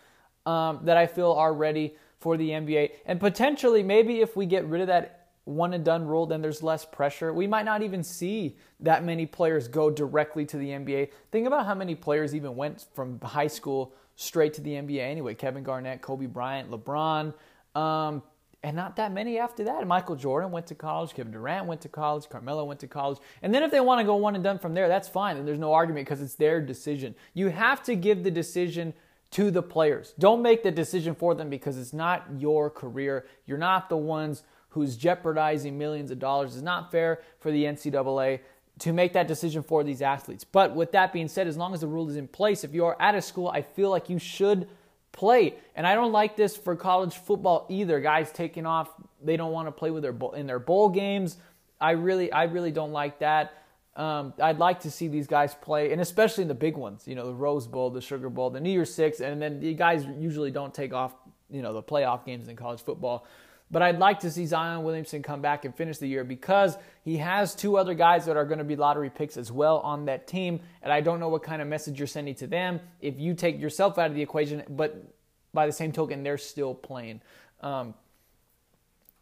[0.47, 4.65] um, that I feel are ready for the NBA, and potentially maybe if we get
[4.65, 5.18] rid of that
[5.49, 7.33] one and done rule, then there's less pressure.
[7.33, 11.11] We might not even see that many players go directly to the NBA.
[11.33, 15.35] Think about how many players even went from high school straight to the NBA anyway.
[15.35, 17.33] Kevin Garnett, Kobe Bryant, LeBron,
[17.75, 18.23] um,
[18.63, 19.87] and not that many after that.
[19.87, 23.19] Michael Jordan went to college, Kevin Durant went to college, Carmelo went to college.
[23.41, 25.37] And then if they want to go one and done from there, that's fine.
[25.37, 27.15] And there's no argument because it's their decision.
[27.35, 28.93] You have to give the decision
[29.31, 30.15] to the players.
[30.19, 33.27] Don't make the decision for them because it's not your career.
[33.47, 34.43] You're not the ones
[34.79, 36.55] who's jeopardizing millions of dollars.
[36.55, 38.41] It's not fair for the NCAA
[38.81, 40.45] to make that decision for these athletes.
[40.45, 42.85] But with that being said, as long as the rule is in place, if you
[42.85, 44.69] are at a school, I feel like you should
[45.13, 45.57] play.
[45.75, 48.01] And I don't like this for college football either.
[48.01, 48.91] Guys taking off,
[49.23, 51.37] they don't want to play with their in their bowl games.
[51.81, 53.53] I really, I really don't like that.
[53.97, 57.09] Um, I'd like to see these guys play, and especially in the big ones.
[57.09, 59.75] You know, the Rose Bowl, the Sugar Bowl, the New Year's Six, and then the
[59.75, 61.15] guys usually don't take off.
[61.51, 63.27] You know, the playoff games in college football.
[63.71, 67.19] But I'd like to see Zion Williamson come back and finish the year because he
[67.19, 70.27] has two other guys that are going to be lottery picks as well on that
[70.27, 70.61] team.
[70.83, 73.61] And I don't know what kind of message you're sending to them if you take
[73.61, 75.05] yourself out of the equation, but
[75.53, 77.21] by the same token, they're still playing.
[77.61, 77.95] Um,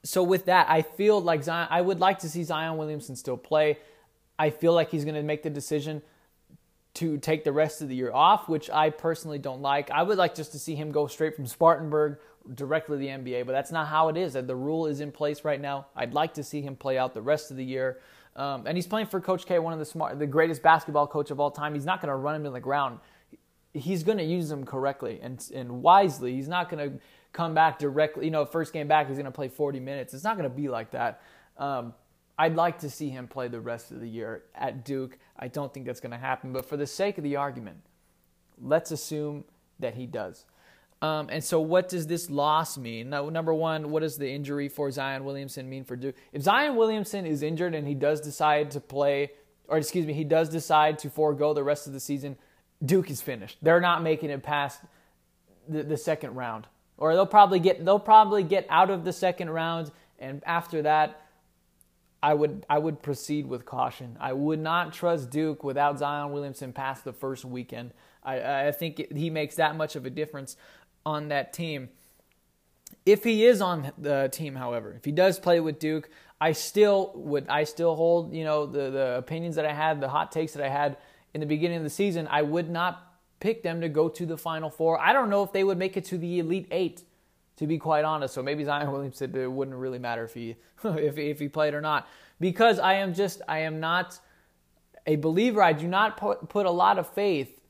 [0.04, 3.36] so with that, I feel like Zion, I would like to see Zion Williamson still
[3.36, 3.78] play.
[4.38, 6.02] I feel like he's going to make the decision
[6.94, 9.90] to take the rest of the year off, which I personally don't like.
[9.90, 12.18] I would like just to see him go straight from Spartanburg
[12.54, 14.34] directly the NBA, but that's not how it is.
[14.34, 15.86] The rule is in place right now.
[15.94, 18.00] I'd like to see him play out the rest of the year.
[18.36, 21.30] Um, and he's playing for Coach K, one of the smart, the greatest basketball coach
[21.30, 21.74] of all time.
[21.74, 23.00] He's not going to run him to the ground.
[23.72, 26.34] He's going to use him correctly and and wisely.
[26.34, 26.98] He's not going to
[27.32, 28.26] come back directly.
[28.26, 30.14] You know, first game back, he's going to play 40 minutes.
[30.14, 31.22] It's not going to be like that.
[31.58, 31.94] Um,
[32.38, 35.18] I'd like to see him play the rest of the year at Duke.
[35.38, 37.78] I don't think that's going to happen, but for the sake of the argument,
[38.60, 39.44] let's assume
[39.78, 40.44] that he does.
[41.06, 43.10] Um, and so, what does this loss mean?
[43.10, 46.16] Now, number one, what does the injury for Zion Williamson mean for Duke?
[46.32, 49.30] If Zion Williamson is injured and he does decide to play,
[49.68, 52.36] or excuse me, he does decide to forego the rest of the season,
[52.84, 53.58] Duke is finished.
[53.62, 54.80] They're not making it past
[55.68, 56.66] the, the second round,
[56.98, 61.26] or they'll probably get they'll probably get out of the second round, and after that
[62.22, 64.16] I would I would proceed with caution.
[64.18, 67.92] I would not trust Duke without Zion Williamson past the first weekend.
[68.24, 70.56] I, I think he makes that much of a difference
[71.06, 71.88] on that team.
[73.06, 77.12] If he is on the team, however, if he does play with Duke, I still
[77.14, 80.52] would I still hold you know the the opinions that I had, the hot takes
[80.52, 80.98] that I had
[81.32, 82.28] in the beginning of the season.
[82.30, 85.00] I would not pick them to go to the Final Four.
[85.00, 87.04] I don't know if they would make it to the Elite Eight
[87.56, 88.34] to be quite honest.
[88.34, 91.80] So maybe Zion Williamson it wouldn't really matter if he if if he played or
[91.80, 92.08] not
[92.40, 94.18] because I am just I am not
[95.06, 95.62] a believer.
[95.62, 97.60] I do not put, put a lot of faith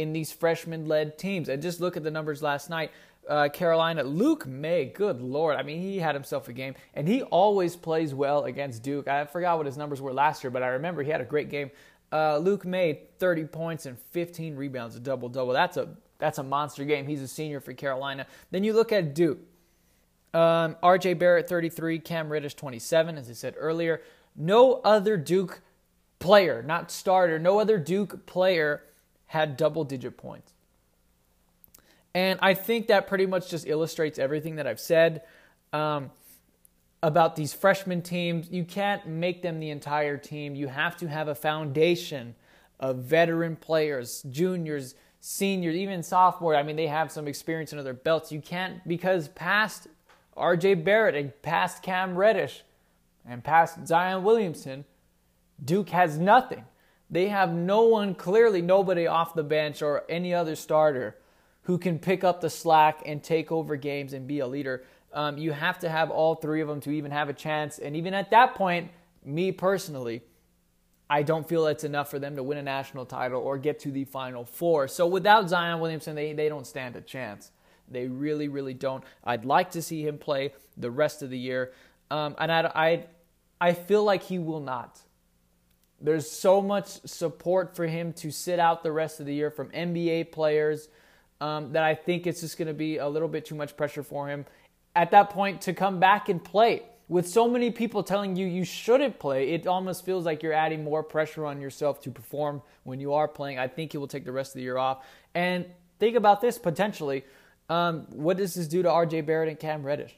[0.00, 1.48] in these freshman led teams.
[1.48, 2.90] And just look at the numbers last night.
[3.28, 5.56] Uh, Carolina, Luke Maye, good lord.
[5.56, 9.06] I mean, he had himself a game, and he always plays well against Duke.
[9.08, 11.50] I forgot what his numbers were last year, but I remember he had a great
[11.50, 11.70] game.
[12.10, 15.52] Uh, Luke Maye, 30 points and 15 rebounds, a double double.
[15.52, 17.06] That's a that's a monster game.
[17.06, 18.26] He's a senior for Carolina.
[18.50, 19.38] Then you look at Duke.
[20.34, 21.98] Um, RJ Barrett, 33.
[22.00, 24.02] Cam Reddish, 27, as I said earlier.
[24.36, 25.62] No other Duke
[26.18, 28.82] player, not starter, no other Duke player
[29.30, 30.52] had double digit points.
[32.16, 35.22] And I think that pretty much just illustrates everything that I've said
[35.72, 36.10] um,
[37.00, 38.50] about these freshman teams.
[38.50, 40.56] You can't make them the entire team.
[40.56, 42.34] You have to have a foundation
[42.80, 46.56] of veteran players, juniors, seniors, even sophomore.
[46.56, 48.32] I mean, they have some experience under their belts.
[48.32, 49.86] You can't, because past
[50.36, 52.64] RJ Barrett and past Cam Reddish
[53.24, 54.86] and past Zion Williamson,
[55.64, 56.64] Duke has nothing.
[57.10, 61.16] They have no one, clearly nobody off the bench or any other starter
[61.62, 64.84] who can pick up the slack and take over games and be a leader.
[65.12, 67.78] Um, you have to have all three of them to even have a chance.
[67.78, 68.90] And even at that point,
[69.24, 70.22] me personally,
[71.08, 73.90] I don't feel it's enough for them to win a national title or get to
[73.90, 74.86] the Final Four.
[74.86, 77.50] So without Zion Williamson, they, they don't stand a chance.
[77.90, 79.02] They really, really don't.
[79.24, 81.72] I'd like to see him play the rest of the year.
[82.08, 83.04] Um, and I, I,
[83.60, 85.00] I feel like he will not.
[86.00, 89.68] There's so much support for him to sit out the rest of the year from
[89.70, 90.88] NBA players
[91.40, 94.02] um, that I think it's just going to be a little bit too much pressure
[94.02, 94.46] for him
[94.94, 96.82] at that point to come back and play.
[97.08, 100.84] With so many people telling you you shouldn't play, it almost feels like you're adding
[100.84, 103.58] more pressure on yourself to perform when you are playing.
[103.58, 105.04] I think he will take the rest of the year off.
[105.34, 105.66] And
[105.98, 107.24] think about this potentially.
[107.68, 110.16] Um, what does this do to RJ Barrett and Cam Reddish?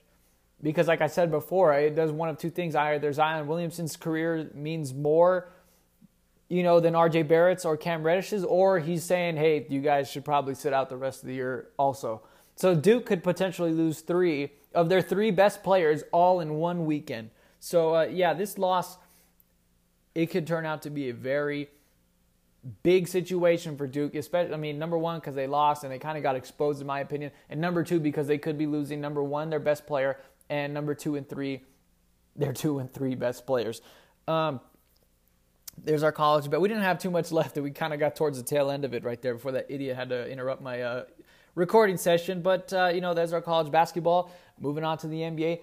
[0.63, 2.77] Because, like I said before, it does one of two things.
[2.77, 5.49] Either there's Zion Williamson's career means more
[6.53, 10.23] you know, than RJ Barrett's or Cam Reddish's, or he's saying, hey, you guys should
[10.23, 12.21] probably sit out the rest of the year also.
[12.57, 17.31] So Duke could potentially lose three of their three best players all in one weekend.
[17.59, 18.99] So uh, yeah, this loss
[20.15, 21.71] it could turn out to be a very
[22.83, 24.15] big situation for Duke.
[24.15, 26.87] Especially, I mean, number one because they lost and they kind of got exposed, in
[26.87, 30.19] my opinion, and number two because they could be losing number one their best player
[30.51, 31.63] and number two and three
[32.37, 33.81] their two and three best players.
[34.29, 34.61] Um,
[35.85, 36.61] there's our college bet.
[36.61, 38.85] We didn't have too much left, and we kind of got towards the tail end
[38.85, 41.05] of it right there before that idiot had to interrupt my uh,
[41.55, 42.43] recording session.
[42.43, 44.31] But uh, you know, there's our college basketball.
[44.61, 45.61] Moving on to the NBA,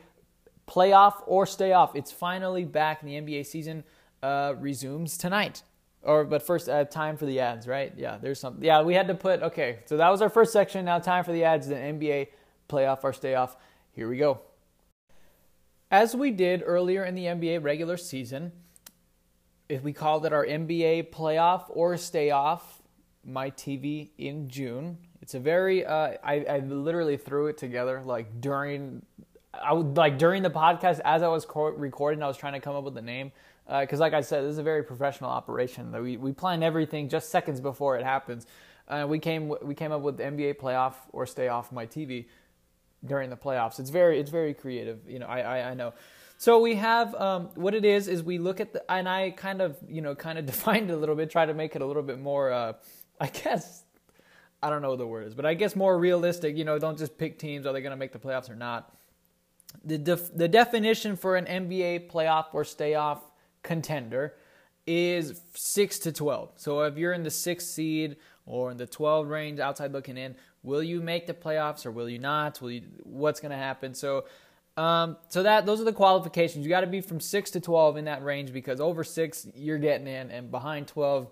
[0.67, 1.95] playoff or stay off.
[1.95, 3.83] It's finally back, and the NBA season
[4.21, 5.63] uh, resumes tonight.
[6.01, 7.93] Or, but first, uh, time for the ads, right?
[7.97, 8.57] Yeah, there's some.
[8.61, 9.41] Yeah, we had to put.
[9.41, 10.85] Okay, so that was our first section.
[10.85, 11.67] Now, time for the ads.
[11.67, 12.27] The NBA
[12.69, 13.57] playoff or stay off.
[13.91, 14.41] Here we go.
[15.91, 18.51] As we did earlier in the NBA regular season
[19.69, 22.81] if we called it our NBA playoff or stay off
[23.23, 24.97] my TV in June.
[25.21, 29.05] It's a very uh, I, I literally threw it together like during
[29.53, 32.59] I would like during the podcast as I was co- recording I was trying to
[32.59, 33.31] come up with the name
[33.67, 37.09] because uh, like I said this is a very professional operation we we plan everything
[37.09, 38.47] just seconds before it happens.
[38.87, 42.25] Uh, we came we came up with NBA playoff or stay off my TV
[43.05, 43.79] during the playoffs.
[43.79, 44.99] It's very it's very creative.
[45.07, 45.93] You know I I, I know.
[46.39, 49.61] So we have um, what it is is we look at the and I kind
[49.61, 51.85] of you know kind of defined it a little bit, try to make it a
[51.85, 52.49] little bit more.
[52.49, 52.73] Uh,
[53.19, 53.83] I guess
[54.63, 56.55] I don't know what the word is, but I guess more realistic.
[56.55, 58.95] You know, don't just pick teams are they going to make the playoffs or not.
[59.83, 63.21] The def- the definition for an NBA playoff or stay off
[63.61, 64.33] contender
[64.87, 66.53] is six to twelve.
[66.55, 70.37] So if you're in the sixth seed or in the twelve range outside looking in,
[70.63, 72.61] will you make the playoffs or will you not?
[72.61, 72.83] Will you?
[73.03, 73.93] What's going to happen?
[73.93, 74.23] So
[74.79, 76.65] um, so that those are the qualifications.
[76.65, 79.77] You got to be from six to twelve in that range because over six you're
[79.77, 81.29] getting in, and behind twelve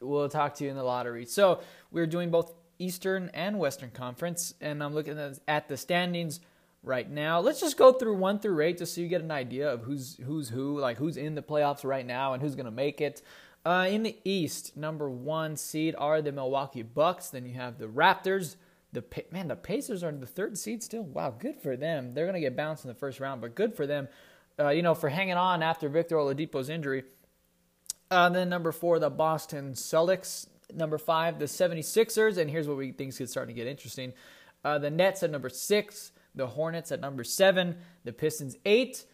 [0.00, 1.26] we'll talk to you in the lottery.
[1.26, 6.40] So we're doing both Eastern and Western Conference, and I'm looking at the standings
[6.82, 7.40] right now.
[7.40, 10.16] Let's just go through one through eight just so you get an idea of who's
[10.24, 13.22] who's who, like who's in the playoffs right now and who's to make it.
[13.64, 17.30] Uh, in the East, number one seed are the Milwaukee Bucks.
[17.30, 18.56] Then you have the Raptors,
[18.92, 21.02] the man, the Pacers are the third seed still.
[21.02, 22.14] Wow, good for them.
[22.14, 24.08] They're gonna get bounced in the first round, but good for them.
[24.58, 27.04] Uh, you know, for hanging on after Victor Oladipo's injury.
[28.10, 30.46] Uh, then number four, the Boston Celtics.
[30.74, 32.38] Number five, the 76ers.
[32.38, 34.12] And here's where we think is starting to get interesting.
[34.64, 39.04] Uh, the Nets at number six, the Hornets at number seven, the Pistons eight.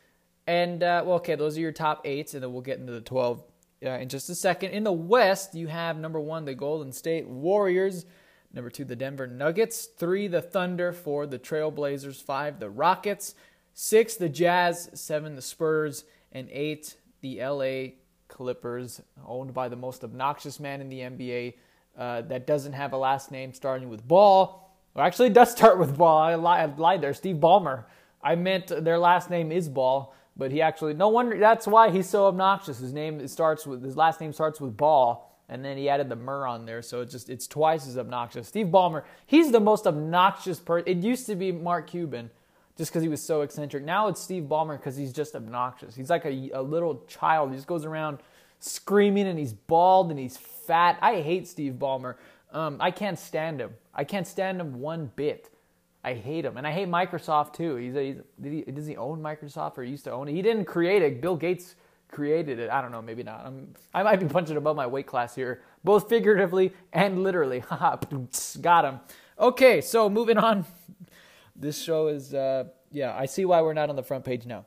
[0.46, 3.00] And, uh, well, okay, those are your top eights, and then we'll get into the
[3.00, 3.42] 12
[3.84, 4.70] uh, in just a second.
[4.70, 8.06] In the West, you have number one, the Golden State Warriors.
[8.52, 9.86] Number two, the Denver Nuggets.
[9.86, 10.92] Three, the Thunder.
[10.92, 12.22] Four, the Trailblazers.
[12.22, 13.34] Five, the Rockets.
[13.74, 14.90] Six, the Jazz.
[14.94, 16.04] Seven, the Spurs.
[16.32, 17.92] And eight, the LA
[18.32, 21.54] Clippers, owned by the most obnoxious man in the NBA
[21.98, 24.74] uh, that doesn't have a last name starting with Ball.
[24.94, 26.18] Well, actually, does start with Ball.
[26.18, 27.14] I, I lied there.
[27.14, 27.84] Steve Ballmer.
[28.22, 32.08] I meant their last name is Ball, but he actually, no wonder, that's why he's
[32.08, 32.78] so obnoxious.
[32.78, 36.16] His name starts with, his last name starts with Ball and then he added the
[36.16, 38.48] mur on there, so it's just it's twice as obnoxious.
[38.48, 40.88] Steve Ballmer, he's the most obnoxious person.
[40.88, 42.30] It used to be Mark Cuban.
[42.76, 43.84] just because he was so eccentric.
[43.84, 45.94] Now it's Steve Ballmer because he's just obnoxious.
[45.94, 47.50] He's like a, a little child.
[47.50, 48.18] He just goes around
[48.60, 50.98] screaming and he's bald and he's fat.
[51.02, 52.16] I hate Steve Ballmer.
[52.52, 53.70] Um, I can't stand him.
[53.94, 55.50] I can't stand him one bit.
[56.04, 57.76] I hate him, and I hate Microsoft too.
[57.76, 58.04] He's, a,
[58.42, 60.32] he's he does he own Microsoft or he used to own it?
[60.32, 61.20] He didn't create it.
[61.20, 61.76] Bill Gates
[62.12, 62.70] created it.
[62.70, 63.44] I don't know, maybe not.
[63.44, 67.64] I'm, I might be punching above my weight class here, both figuratively and literally.
[68.60, 69.00] Got him.
[69.40, 70.64] Okay, so moving on.
[71.56, 74.66] This show is, uh, yeah, I see why we're not on the front page now.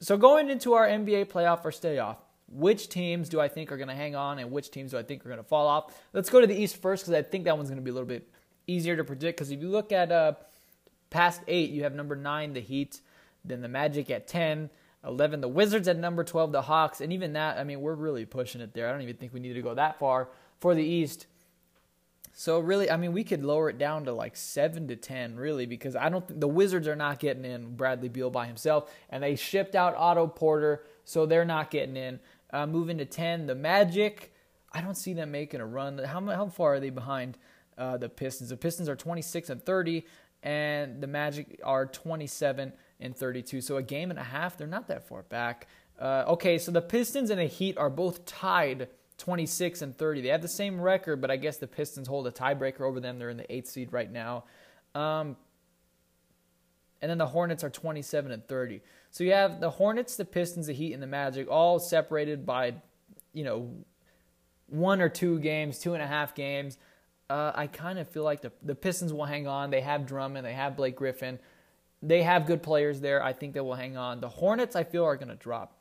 [0.00, 2.18] So going into our NBA playoff or stay off,
[2.48, 5.02] which teams do I think are going to hang on and which teams do I
[5.02, 5.94] think are going to fall off?
[6.12, 7.94] Let's go to the East first because I think that one's going to be a
[7.94, 8.28] little bit
[8.66, 9.38] easier to predict.
[9.38, 10.32] Because if you look at uh,
[11.10, 13.00] past eight, you have number nine, the Heat,
[13.44, 14.70] then the Magic at 10,
[15.04, 17.00] 11, the Wizards at number 12, the Hawks.
[17.00, 18.88] And even that, I mean, we're really pushing it there.
[18.88, 20.28] I don't even think we need to go that far
[20.60, 21.26] for the East.
[22.34, 25.66] So really, I mean, we could lower it down to like seven to ten, really,
[25.66, 29.22] because I don't think the Wizards are not getting in Bradley Beal by himself, and
[29.22, 32.20] they shipped out Otto Porter, so they're not getting in.
[32.50, 34.32] Uh, moving to ten, the Magic,
[34.72, 35.98] I don't see them making a run.
[35.98, 37.36] How how far are they behind
[37.76, 38.50] uh, the Pistons?
[38.50, 40.06] The Pistons are 26 and 30,
[40.42, 43.60] and the Magic are 27 and 32.
[43.60, 45.66] So a game and a half, they're not that far back.
[45.98, 48.88] Uh, okay, so the Pistons and the Heat are both tied
[49.18, 50.20] 26 and 30.
[50.22, 53.18] They have the same record, but I guess the Pistons hold a tiebreaker over them.
[53.18, 54.44] They're in the eighth seed right now.
[54.94, 55.36] Um,
[57.00, 58.80] and then the Hornets are 27 and 30.
[59.10, 62.74] So you have the Hornets, the Pistons, the Heat, and the Magic all separated by,
[63.32, 63.70] you know,
[64.68, 66.78] one or two games, two and a half games.
[67.28, 69.70] Uh, I kind of feel like the the Pistons will hang on.
[69.70, 71.38] They have Drummond, they have Blake Griffin,
[72.02, 73.22] they have good players there.
[73.22, 74.20] I think they will hang on.
[74.20, 75.78] The Hornets, I feel, are going to drop.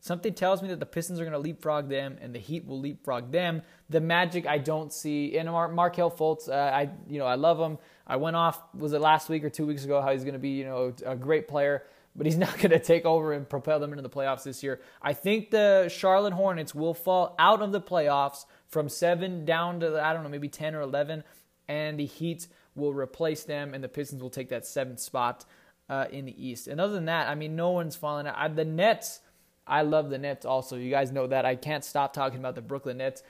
[0.00, 2.80] Something tells me that the Pistons are going to leapfrog them, and the Heat will
[2.80, 3.62] leapfrog them.
[3.88, 5.38] The Magic, I don't see.
[5.38, 7.78] And Mar- Markelle Fultz, uh, I you know I love him.
[8.04, 10.40] I went off was it last week or two weeks ago how he's going to
[10.40, 11.84] be you know a great player,
[12.16, 14.80] but he's not going to take over and propel them into the playoffs this year.
[15.00, 20.04] I think the Charlotte Hornets will fall out of the playoffs from seven down to
[20.04, 21.22] I don't know maybe ten or eleven,
[21.68, 25.44] and the Heat will replace them, and the Pistons will take that seventh spot
[25.88, 26.68] uh, in the East.
[26.68, 28.34] And other than that, I mean, no one's falling out.
[28.36, 29.20] I, the Nets
[29.66, 30.76] I love the Nets also.
[30.76, 31.44] You guys know that.
[31.44, 33.22] I can't stop talking about the Brooklyn Nets.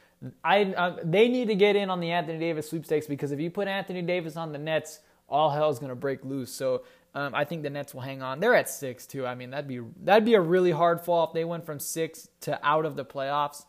[0.43, 3.51] I uh, they need to get in on the Anthony Davis sweepstakes because if you
[3.51, 6.53] put Anthony Davis on the Nets, all hell's going to break loose.
[6.53, 6.85] So
[7.15, 8.41] um, I think the Nets will hang on.
[8.41, 9.27] They're at six too.
[9.27, 12.29] I mean that'd be that'd be a really hard fall if they went from six
[12.43, 13.65] to out of the playoffs.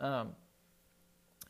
[0.00, 0.30] Um,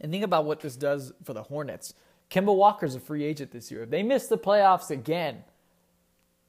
[0.01, 1.95] and think about what this does for the Hornets.
[2.31, 3.85] Kemba Walker's a free agent this year.
[3.85, 5.45] If they miss the playoffs again,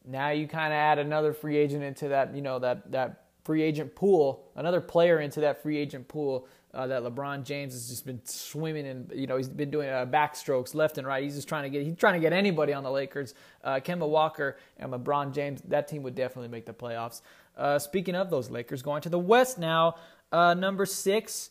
[0.07, 3.61] now you kind of add another free agent into that you know that that free
[3.61, 8.05] agent pool, another player into that free agent pool uh, that LeBron James has just
[8.05, 9.09] been swimming in.
[9.15, 11.23] You know, he's been doing uh, backstrokes left and right.
[11.23, 13.33] He's just trying to get he's trying to get anybody on the Lakers.
[13.63, 17.21] Uh, Kemba Walker and LeBron James, that team would definitely make the playoffs.
[17.57, 19.95] Uh, speaking of those Lakers, going to the West now.
[20.31, 21.49] Uh, number six,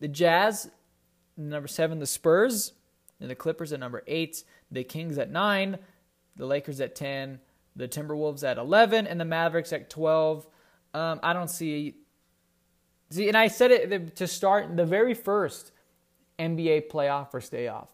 [0.00, 0.70] the Jazz.
[1.36, 2.72] Number seven, the Spurs.
[3.20, 4.44] And the Clippers at number eight.
[4.70, 5.78] The Kings at nine.
[6.36, 7.40] The Lakers at ten.
[7.76, 10.46] The Timberwolves at eleven, and the Mavericks at twelve.
[10.94, 11.96] Um, I don't see.
[13.10, 15.70] See, and I said it to start the very first
[16.38, 17.88] NBA playoff or stay off.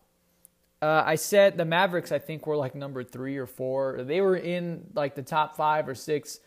[0.80, 4.02] Uh, I said the Mavericks, I think, were like number three or four.
[4.02, 6.40] They were in like the top five or six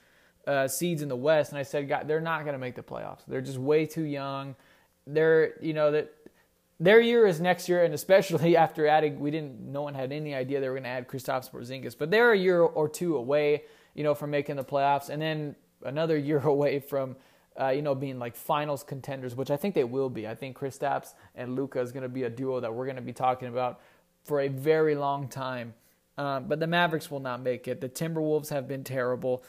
[0.45, 2.83] uh, seeds in the West, and I said, God, they're not going to make the
[2.83, 3.21] playoffs.
[3.27, 4.55] They're just way too young.
[5.07, 6.13] They're, you know, that
[6.79, 10.35] their year is next year, and especially after adding, we didn't, no one had any
[10.35, 13.63] idea they were going to add Kristaps Porzingis, but they're a year or two away,
[13.93, 15.09] you know, from making the playoffs.
[15.09, 17.15] And then another year away from
[17.59, 20.27] uh, you know being like finals contenders, which I think they will be.
[20.27, 23.01] I think Kristaps and Luka is going to be a duo that we're going to
[23.01, 23.79] be talking about
[24.23, 25.73] for a very long time.
[26.17, 27.81] Um, but the Mavericks will not make it.
[27.81, 29.43] The Timberwolves have been terrible.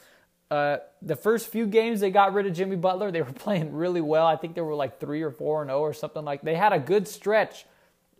[0.49, 4.01] Uh, the first few games they got rid of Jimmy Butler, they were playing really
[4.01, 4.25] well.
[4.25, 6.41] I think they were like three or four and zero oh or something like.
[6.41, 7.65] They had a good stretch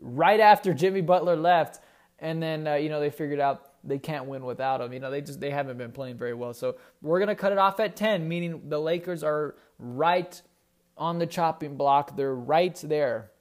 [0.02, 1.82] right after Jimmy Butler left,
[2.20, 4.92] and then uh, you know they figured out they can't win without him.
[4.92, 6.54] You know, they just they haven't been playing very well.
[6.54, 10.40] So we're gonna cut it off at 10, meaning the Lakers are right
[10.98, 12.18] on the chopping block.
[12.18, 13.32] They're right there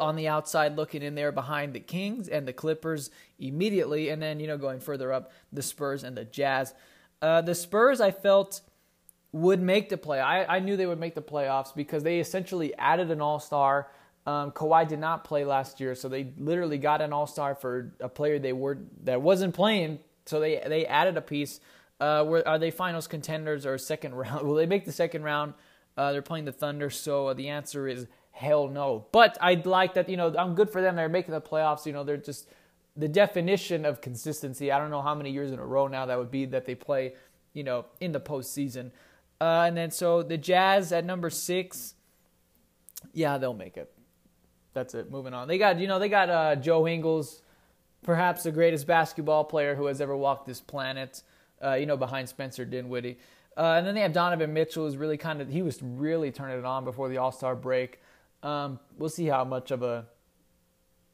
[0.00, 4.40] on the outside looking in there behind the Kings and the Clippers immediately, and then
[4.40, 6.74] you know going further up the Spurs and the Jazz.
[7.22, 8.60] Uh, the Spurs I felt
[9.32, 10.20] would make the play.
[10.20, 13.88] I, I knew they would make the playoffs because they essentially added an All Star.
[14.26, 17.92] Um, Kawhi did not play last year, so they literally got an All Star for
[18.00, 19.98] a player they were that wasn't playing.
[20.24, 21.60] So they they added a piece.
[21.98, 24.46] Uh, where, are they finals contenders or second round?
[24.46, 25.54] Will they make the second round?
[25.96, 29.06] Uh, they're playing the Thunder, so the answer is hell no.
[29.12, 30.08] But I'd like that.
[30.08, 30.96] You know, I'm good for them.
[30.96, 31.86] They're making the playoffs.
[31.86, 32.48] You know, they're just
[32.96, 34.72] the definition of consistency.
[34.72, 36.74] I don't know how many years in a row now that would be that they
[36.74, 37.14] play,
[37.52, 38.90] you know, in the postseason.
[39.40, 41.94] Uh, and then so the Jazz at number six,
[43.12, 43.92] yeah, they'll make it.
[44.72, 45.10] That's it.
[45.10, 45.48] Moving on.
[45.48, 47.42] They got you know they got uh, Joe Ingles,
[48.02, 51.22] perhaps the greatest basketball player who has ever walked this planet.
[51.62, 53.16] Uh, you know, behind Spencer Dinwiddie.
[53.56, 56.58] Uh, and then they have Donovan Mitchell, who's really kind of he was really turning
[56.58, 58.00] it on before the All Star break.
[58.42, 60.06] Um, we'll see how much of a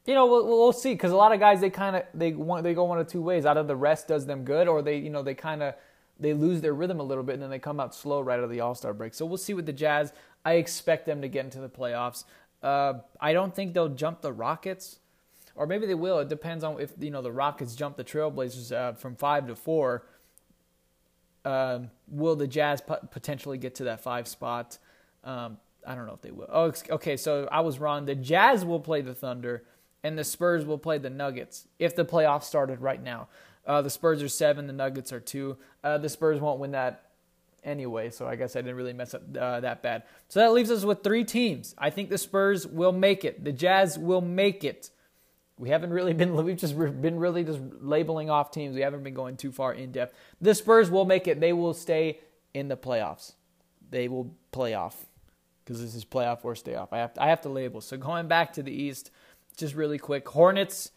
[0.06, 2.64] you know we'll, we'll see because a lot of guys they kind of they want
[2.64, 3.46] they go one of two ways.
[3.46, 5.74] Either the rest does them good, or they you know they kind of
[6.18, 8.44] they lose their rhythm a little bit and then they come out slow right out
[8.44, 9.14] of the All Star break.
[9.14, 10.12] So we'll see with the Jazz.
[10.44, 12.24] I expect them to get into the playoffs.
[12.62, 14.98] Uh, I don't think they'll jump the Rockets,
[15.56, 16.18] or maybe they will.
[16.20, 19.56] It depends on if you know the Rockets jump the Trailblazers uh, from five to
[19.56, 20.06] four.
[21.44, 22.80] Uh, will the Jazz
[23.10, 24.78] potentially get to that five spot?
[25.24, 26.46] Um, I don't know if they will.
[26.48, 27.16] Oh, okay.
[27.16, 28.04] So I was wrong.
[28.06, 29.64] The Jazz will play the Thunder,
[30.04, 33.28] and the Spurs will play the Nuggets if the playoffs started right now.
[33.66, 34.66] Uh, the Spurs are seven.
[34.66, 35.56] The Nuggets are two.
[35.84, 37.10] Uh, the Spurs won't win that
[37.64, 40.02] anyway, so I guess I didn't really mess up uh, that bad.
[40.28, 41.74] So that leaves us with three teams.
[41.78, 43.44] I think the Spurs will make it.
[43.44, 44.90] The Jazz will make it.
[45.58, 48.74] We haven't really been we've just been really just labeling off teams.
[48.74, 50.16] We haven't been going too far in depth.
[50.40, 51.40] The Spurs will make it.
[51.40, 52.18] They will stay
[52.52, 53.34] in the playoffs.
[53.90, 55.06] They will play off
[55.64, 56.92] because this is playoff or stay off.
[56.92, 57.80] I have to, I have to label.
[57.80, 59.10] So going back to the East,
[59.56, 60.28] just really quick.
[60.28, 60.90] Hornets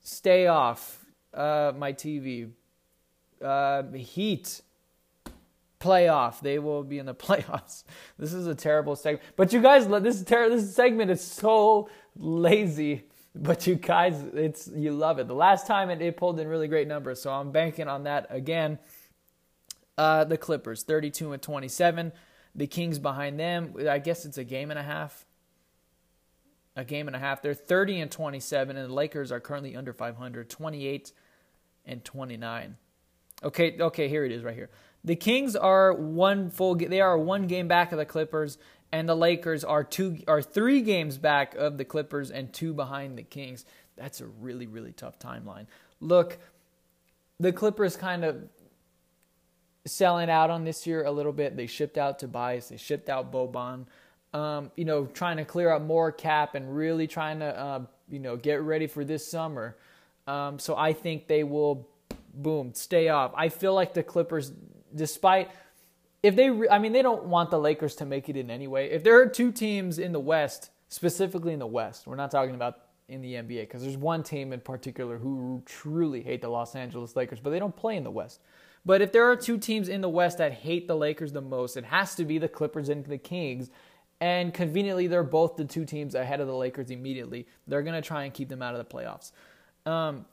[0.00, 2.50] stay off uh, my TV.
[3.42, 4.62] Uh, Heat
[5.84, 6.40] playoff.
[6.40, 7.84] They will be in the playoffs.
[8.18, 9.22] This is a terrible segment.
[9.36, 13.04] But you guys, this ter- this segment is so lazy.
[13.36, 15.26] But you guys, it's you love it.
[15.26, 18.26] The last time it, it pulled in really great numbers, so I'm banking on that
[18.30, 18.78] again.
[19.98, 22.12] Uh, the Clippers, 32 and 27.
[22.54, 23.74] The Kings behind them.
[23.88, 25.23] I guess it's a game and a half.
[26.76, 27.40] A game and a half.
[27.40, 31.12] They're 30 and 27, and the Lakers are currently under 500, 28
[31.86, 32.76] and 29.
[33.42, 34.70] Okay, okay, here it is right here.
[35.04, 36.74] The Kings are one full.
[36.74, 38.58] They are one game back of the Clippers,
[38.90, 43.18] and the Lakers are two are three games back of the Clippers and two behind
[43.18, 43.66] the Kings.
[43.96, 45.66] That's a really really tough timeline.
[46.00, 46.38] Look,
[47.38, 48.48] the Clippers kind of
[49.86, 51.56] selling out on this year a little bit.
[51.56, 52.68] They shipped out Tobias.
[52.68, 53.86] They shipped out Boban.
[54.34, 57.80] Um, you know, trying to clear up more cap and really trying to uh,
[58.10, 59.76] you know get ready for this summer.
[60.26, 61.88] Um, so I think they will
[62.34, 63.32] boom stay off.
[63.36, 64.52] I feel like the Clippers
[64.94, 65.50] despite
[66.24, 68.88] if they, I mean, they don't want the Lakers to make it in anyway.
[68.88, 72.54] If there are two teams in the West, specifically in the West, we're not talking
[72.54, 72.78] about
[73.08, 77.14] in the NBA because there's one team in particular who truly hate the Los Angeles
[77.14, 78.40] Lakers, but they don't play in the West.
[78.86, 81.76] But if there are two teams in the West that hate the Lakers the most,
[81.76, 83.68] it has to be the Clippers and the Kings.
[84.24, 87.46] And conveniently, they're both the two teams ahead of the Lakers immediately.
[87.66, 89.32] They're going to try and keep them out of the playoffs.
[89.84, 90.24] Um,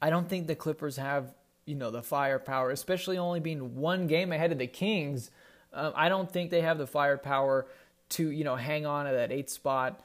[0.00, 1.34] I don't think the Clippers have
[1.66, 5.32] you know the firepower, especially only being one game ahead of the Kings.
[5.72, 7.66] Um, I don't think they have the firepower
[8.10, 10.00] to you know hang on to that eighth spot.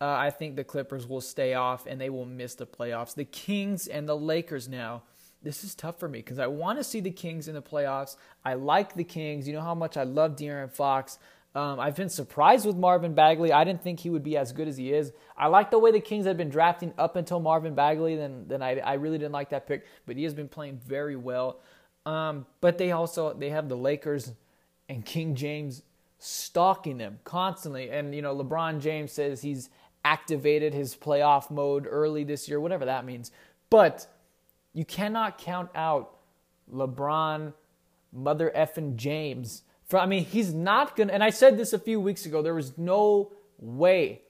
[0.00, 3.16] Uh, I think the Clippers will stay off and they will miss the playoffs.
[3.16, 5.02] The Kings and the Lakers now.
[5.42, 8.16] This is tough for me because I want to see the Kings in the playoffs.
[8.46, 9.46] I like the Kings.
[9.46, 11.18] You know how much I love De'Aaron Fox.
[11.54, 13.52] Um, I've been surprised with Marvin Bagley.
[13.52, 15.12] I didn't think he would be as good as he is.
[15.36, 18.16] I like the way the Kings had been drafting up until Marvin Bagley.
[18.16, 21.16] Then, then I, I really didn't like that pick, but he has been playing very
[21.16, 21.60] well.
[22.06, 24.32] Um, but they also they have the Lakers
[24.88, 25.82] and King James
[26.18, 27.90] stalking them constantly.
[27.90, 29.70] And you know, LeBron James says he's
[30.04, 33.30] activated his playoff mode early this year, whatever that means.
[33.70, 34.06] But
[34.72, 36.18] you cannot count out
[36.72, 37.52] LeBron,
[38.12, 41.98] mother effing James I mean, he's not going to, and I said this a few
[41.98, 44.20] weeks ago, there was no way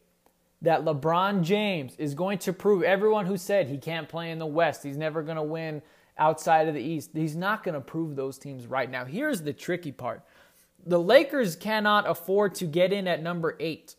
[0.63, 4.47] that LeBron James is going to prove everyone who said he can't play in the
[4.47, 5.83] West, he's never going to win
[6.17, 7.11] outside of the East.
[7.15, 8.91] He's not going to prove those teams right.
[8.91, 10.23] Now, here's the tricky part
[10.87, 13.97] the Lakers cannot afford to get in at number eight.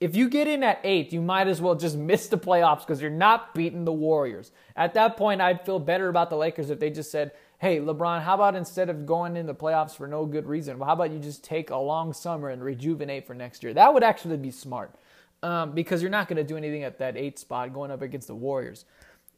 [0.00, 3.02] If you get in at eight, you might as well just miss the playoffs because
[3.02, 4.50] you're not beating the Warriors.
[4.76, 8.22] At that point, I'd feel better about the Lakers if they just said, hey, LeBron,
[8.22, 11.12] how about instead of going in the playoffs for no good reason, well, how about
[11.12, 13.74] you just take a long summer and rejuvenate for next year?
[13.74, 14.94] That would actually be smart
[15.42, 18.28] um, because you're not going to do anything at that eight spot going up against
[18.28, 18.86] the Warriors.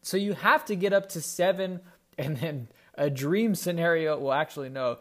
[0.03, 1.81] So you have to get up to seven,
[2.16, 4.18] and then a dream scenario.
[4.18, 4.99] Well, actually, no.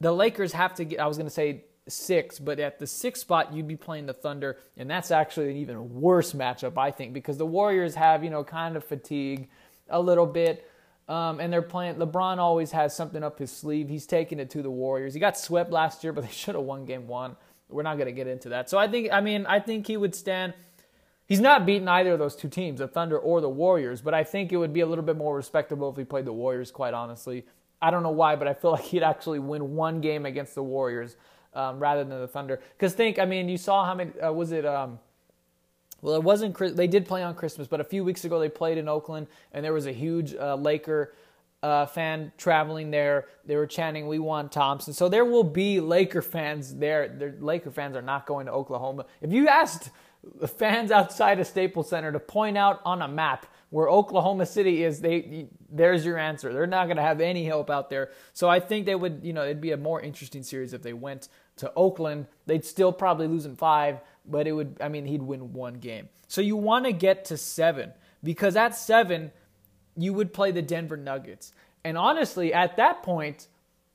[0.00, 3.22] The Lakers have to get, I was going to say six, but at the sixth
[3.22, 7.14] spot, you'd be playing the Thunder, and that's actually an even worse matchup, I think,
[7.14, 9.48] because the Warriors have, you know, kind of fatigue
[9.88, 10.68] a little bit.
[11.08, 11.96] Um, and they're playing.
[11.96, 13.88] LeBron always has something up his sleeve.
[13.88, 15.14] He's taking it to the Warriors.
[15.14, 17.36] He got swept last year, but they should have won game one.
[17.68, 18.68] We're not going to get into that.
[18.68, 20.54] So I think, I mean, I think he would stand.
[21.26, 24.24] He's not beaten either of those two teams, the Thunder or the Warriors, but I
[24.24, 26.92] think it would be a little bit more respectable if he played the Warriors, quite
[26.92, 27.46] honestly.
[27.80, 30.62] I don't know why, but I feel like he'd actually win one game against the
[30.62, 31.16] Warriors
[31.54, 32.60] um, rather than the Thunder.
[32.76, 34.98] Because think, I mean, you saw how many, uh, was it, um,
[36.02, 38.76] well, it wasn't, they did play on Christmas, but a few weeks ago they played
[38.76, 41.14] in Oakland, and there was a huge uh, Laker
[41.62, 43.26] uh, fan traveling there.
[43.46, 47.08] They were chanting, "We want Thompson." So there will be Laker fans there.
[47.08, 49.06] Their Laker fans are not going to Oklahoma.
[49.20, 49.90] If you asked
[50.58, 55.00] fans outside of Staples Center to point out on a map where Oklahoma City is,
[55.00, 56.52] they there's your answer.
[56.52, 58.10] They're not going to have any help out there.
[58.32, 60.92] So I think they would, you know, it'd be a more interesting series if they
[60.92, 62.26] went to Oakland.
[62.46, 64.76] They'd still probably lose in five, but it would.
[64.80, 66.08] I mean, he'd win one game.
[66.28, 67.92] So you want to get to seven
[68.22, 69.32] because at seven
[69.96, 71.52] you would play the Denver Nuggets.
[71.84, 73.48] And honestly, at that point,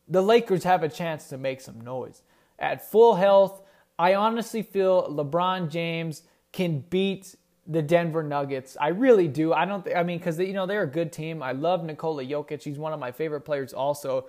[0.07, 2.21] the Lakers have a chance to make some noise.
[2.59, 3.61] At full health,
[3.97, 8.77] I honestly feel LeBron James can beat the Denver Nuggets.
[8.79, 9.53] I really do.
[9.53, 9.83] I don't.
[9.83, 11.43] Th- I mean, because you know they're a good team.
[11.43, 12.63] I love Nikola Jokic.
[12.63, 14.27] He's one of my favorite players, also.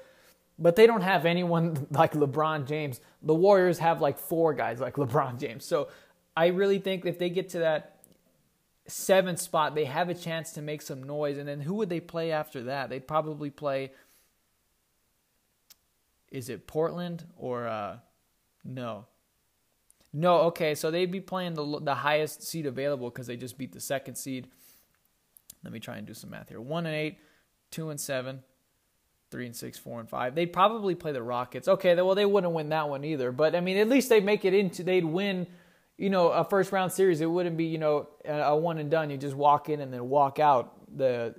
[0.58, 3.00] But they don't have anyone like LeBron James.
[3.22, 5.64] The Warriors have like four guys like LeBron James.
[5.64, 5.88] So
[6.36, 7.98] I really think if they get to that
[8.86, 11.38] seventh spot, they have a chance to make some noise.
[11.38, 12.90] And then who would they play after that?
[12.90, 13.92] They'd probably play.
[16.30, 17.98] Is it Portland or uh,
[18.64, 19.06] no?
[20.12, 20.74] No, okay.
[20.74, 24.16] So they'd be playing the the highest seed available because they just beat the second
[24.16, 24.48] seed.
[25.64, 26.60] Let me try and do some math here.
[26.60, 27.18] One and eight,
[27.70, 28.42] two and seven,
[29.30, 30.34] three and six, four and five.
[30.34, 31.68] They'd probably play the Rockets.
[31.68, 33.32] Okay, well they wouldn't win that one either.
[33.32, 34.82] But I mean, at least they make it into.
[34.82, 35.46] They'd win
[35.98, 39.10] you know, a first round series, it wouldn't be, you know, a one and done.
[39.10, 40.96] You just walk in and then walk out.
[40.96, 41.34] The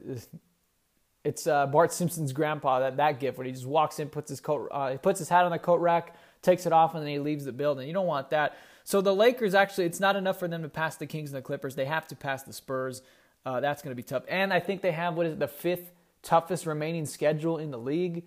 [1.24, 4.40] it's uh, Bart Simpson's grandpa that that gift when he just walks in, puts his
[4.40, 7.10] coat, uh, he puts his hat on the coat rack, takes it off, and then
[7.10, 7.88] he leaves the building.
[7.88, 8.58] You don't want that.
[8.84, 11.42] So the Lakers actually, it's not enough for them to pass the Kings and the
[11.42, 11.76] Clippers.
[11.76, 13.02] They have to pass the Spurs.
[13.46, 14.24] Uh, that's going to be tough.
[14.28, 15.92] And I think they have what is it, the fifth
[16.22, 18.24] toughest remaining schedule in the league.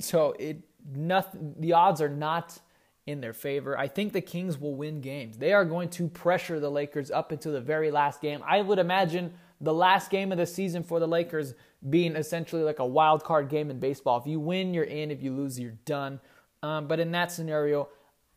[0.00, 0.62] So it
[0.94, 1.54] nothing.
[1.58, 2.58] The odds are not
[3.06, 3.78] in their favor.
[3.78, 5.38] I think the Kings will win games.
[5.38, 8.42] They are going to pressure the Lakers up until the very last game.
[8.46, 11.54] I would imagine the last game of the season for the Lakers
[11.88, 14.18] being essentially like a wild card game in baseball.
[14.18, 15.10] If you win, you're in.
[15.10, 16.20] If you lose, you're done.
[16.62, 17.88] Um, but in that scenario,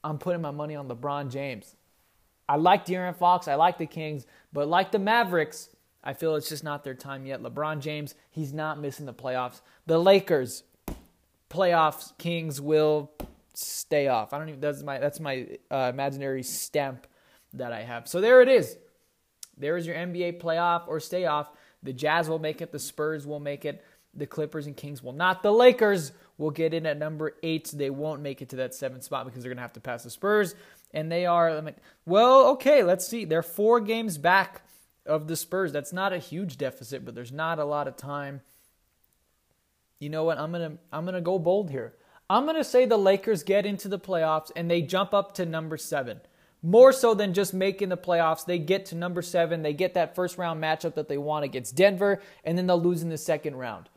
[0.03, 1.75] I'm putting my money on LeBron James.
[2.47, 3.47] I like De'Aaron Fox.
[3.47, 4.25] I like the Kings.
[4.53, 5.69] But like the Mavericks,
[6.03, 7.41] I feel it's just not their time yet.
[7.41, 9.61] LeBron James, he's not missing the playoffs.
[9.85, 10.63] The Lakers,
[11.49, 13.11] playoffs, Kings will
[13.53, 14.33] stay off.
[14.33, 14.61] I don't even.
[14.61, 17.07] That's my that's my uh, imaginary stamp
[17.53, 18.07] that I have.
[18.07, 18.77] So there it is.
[19.57, 21.51] There is your NBA playoff or stay off.
[21.83, 22.71] The Jazz will make it.
[22.71, 23.83] The Spurs will make it.
[24.13, 25.43] The Clippers and Kings will not.
[25.43, 27.71] The Lakers will get in at number eight.
[27.73, 30.03] They won't make it to that seventh spot because they're going to have to pass
[30.03, 30.55] the Spurs.
[30.93, 31.73] And they are,
[32.05, 33.25] well, okay, let's see.
[33.25, 34.63] They're four games back
[35.09, 35.73] of the Spurs.
[35.73, 38.41] That's not a huge deficit, but there's not a lot of time.
[39.99, 40.37] You know what?
[40.37, 41.95] I'm gonna I'm gonna go bold here.
[42.29, 45.45] I'm going to say the Lakers get into the playoffs and they jump up to
[45.45, 46.21] number seven.
[46.61, 49.63] More so than just making the playoffs, they get to number seven.
[49.63, 53.01] They get that first round matchup that they want against Denver, and then they'll lose
[53.01, 53.89] in the second round.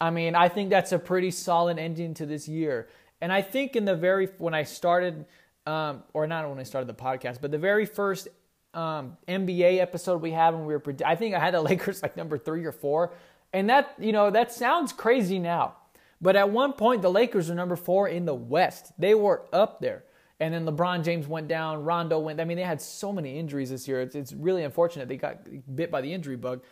[0.00, 2.88] I mean, I think that's a pretty solid ending to this year.
[3.20, 5.26] And I think in the very, when I started,
[5.66, 8.28] um, or not when I started the podcast, but the very first
[8.76, 12.16] um, NBA episode we had when we were, I think I had the Lakers like
[12.16, 13.14] number three or four.
[13.52, 15.76] And that, you know, that sounds crazy now.
[16.20, 18.92] But at one point, the Lakers were number four in the West.
[18.98, 20.04] They were up there.
[20.38, 22.40] And then LeBron James went down, Rondo went.
[22.40, 24.02] I mean, they had so many injuries this year.
[24.02, 25.38] It's, it's really unfortunate they got
[25.74, 26.62] bit by the injury bug.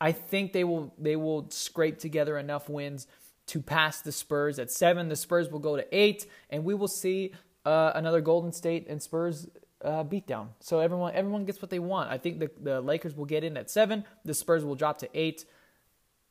[0.00, 3.06] I think they will they will scrape together enough wins
[3.48, 5.08] to pass the Spurs at seven.
[5.08, 7.32] The Spurs will go to eight, and we will see
[7.66, 9.48] uh, another Golden State and Spurs
[9.84, 10.48] uh, beatdown.
[10.60, 12.10] So everyone everyone gets what they want.
[12.10, 14.04] I think the the Lakers will get in at seven.
[14.24, 15.44] The Spurs will drop to eight.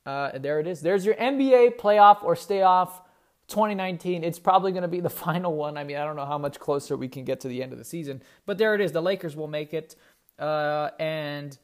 [0.05, 0.81] Uh, there it is.
[0.81, 3.01] There's your NBA playoff or stay off
[3.47, 4.23] 2019.
[4.23, 5.77] It's probably going to be the final one.
[5.77, 7.77] I mean, I don't know how much closer we can get to the end of
[7.77, 8.91] the season, but there it is.
[8.91, 9.95] The Lakers will make it,
[10.39, 11.57] uh, and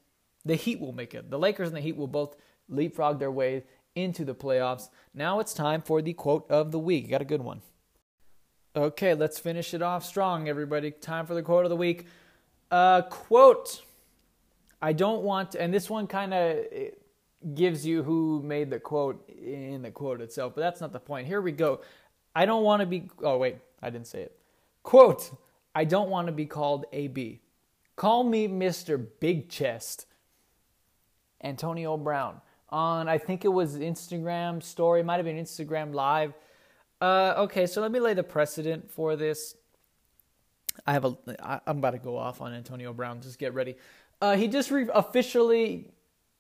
[0.44, 1.30] the Heat will make it.
[1.30, 2.36] The Lakers and the Heat will both
[2.68, 3.64] leapfrog their way
[3.96, 4.90] into the playoffs.
[5.14, 7.06] Now it's time for the quote of the week.
[7.06, 7.62] You Got a good one.
[8.76, 10.92] Okay, let's finish it off strong, everybody.
[10.92, 12.08] Time for the quote of the week.
[12.70, 13.84] Uh, quote.
[14.82, 16.58] I don't want, and this one kind of
[17.54, 21.26] gives you who made the quote in the quote itself, but that's not the point.
[21.26, 21.80] Here we go.
[22.36, 24.38] I don't want to be, oh, wait, I didn't say it.
[24.84, 25.32] Quote,
[25.74, 27.40] I don't want to be called AB.
[27.96, 29.04] Call me Mr.
[29.22, 30.06] Big Chest.
[31.42, 36.34] Antonio Brown on, I think it was Instagram story, might have been Instagram live.
[37.02, 39.56] Uh, okay, so let me lay the precedent for this.
[40.86, 41.18] I have a.
[41.40, 43.22] I, I'm about to go off on Antonio Brown.
[43.22, 43.76] Just get ready.
[44.22, 45.92] Uh, he just re- officially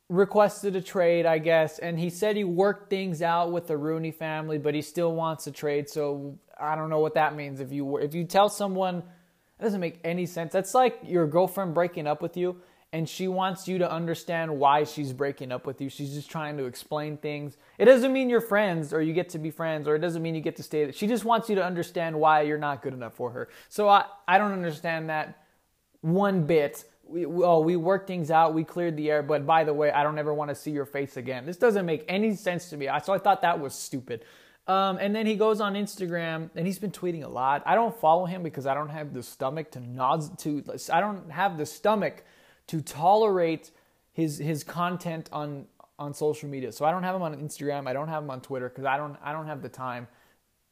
[0.10, 4.12] requested a trade, I guess, and he said he worked things out with the Rooney
[4.12, 5.90] family, but he still wants a trade.
[5.90, 7.60] So I don't know what that means.
[7.60, 8.98] If you if you tell someone,
[9.60, 10.54] it doesn't make any sense.
[10.54, 12.62] That's like your girlfriend breaking up with you,
[12.96, 15.90] and she wants you to understand why she's breaking up with you.
[15.90, 17.58] She's just trying to explain things.
[17.78, 20.34] It doesn't mean you're friends or you get to be friends, or it doesn't mean
[20.34, 20.90] you get to stay.
[20.94, 23.50] She just wants you to understand why you're not good enough for her.
[23.68, 25.44] So I I don't understand that
[26.00, 29.74] one bit we, oh, we worked things out, we cleared the air, but by the
[29.74, 31.46] way, I don't ever want to see your face again.
[31.46, 32.90] This doesn't make any sense to me.
[33.04, 34.24] So I thought that was stupid.
[34.68, 37.62] Um, and then he goes on Instagram and he's been tweeting a lot.
[37.66, 40.64] I don't follow him because I don't have the stomach to nod to.
[40.92, 42.24] I don't have the stomach
[42.68, 43.72] to tolerate
[44.12, 45.66] his his content on
[45.98, 46.72] on social media.
[46.72, 47.88] So I don't have him on Instagram.
[47.88, 50.08] I don't have him on Twitter because I don't I don't have the time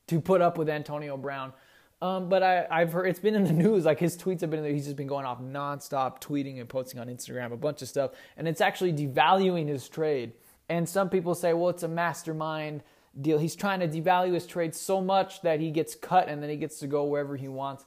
[0.07, 1.53] to put up with Antonio Brown.
[2.01, 3.85] Um, but I, I've heard it's been in the news.
[3.85, 4.73] Like his tweets have been there.
[4.73, 8.11] He's just been going off nonstop, tweeting and posting on Instagram a bunch of stuff,
[8.35, 10.33] and it's actually devaluing his trade.
[10.69, 12.83] And some people say, well, it's a mastermind
[13.19, 13.37] deal.
[13.37, 16.55] He's trying to devalue his trade so much that he gets cut and then he
[16.55, 17.85] gets to go wherever he wants.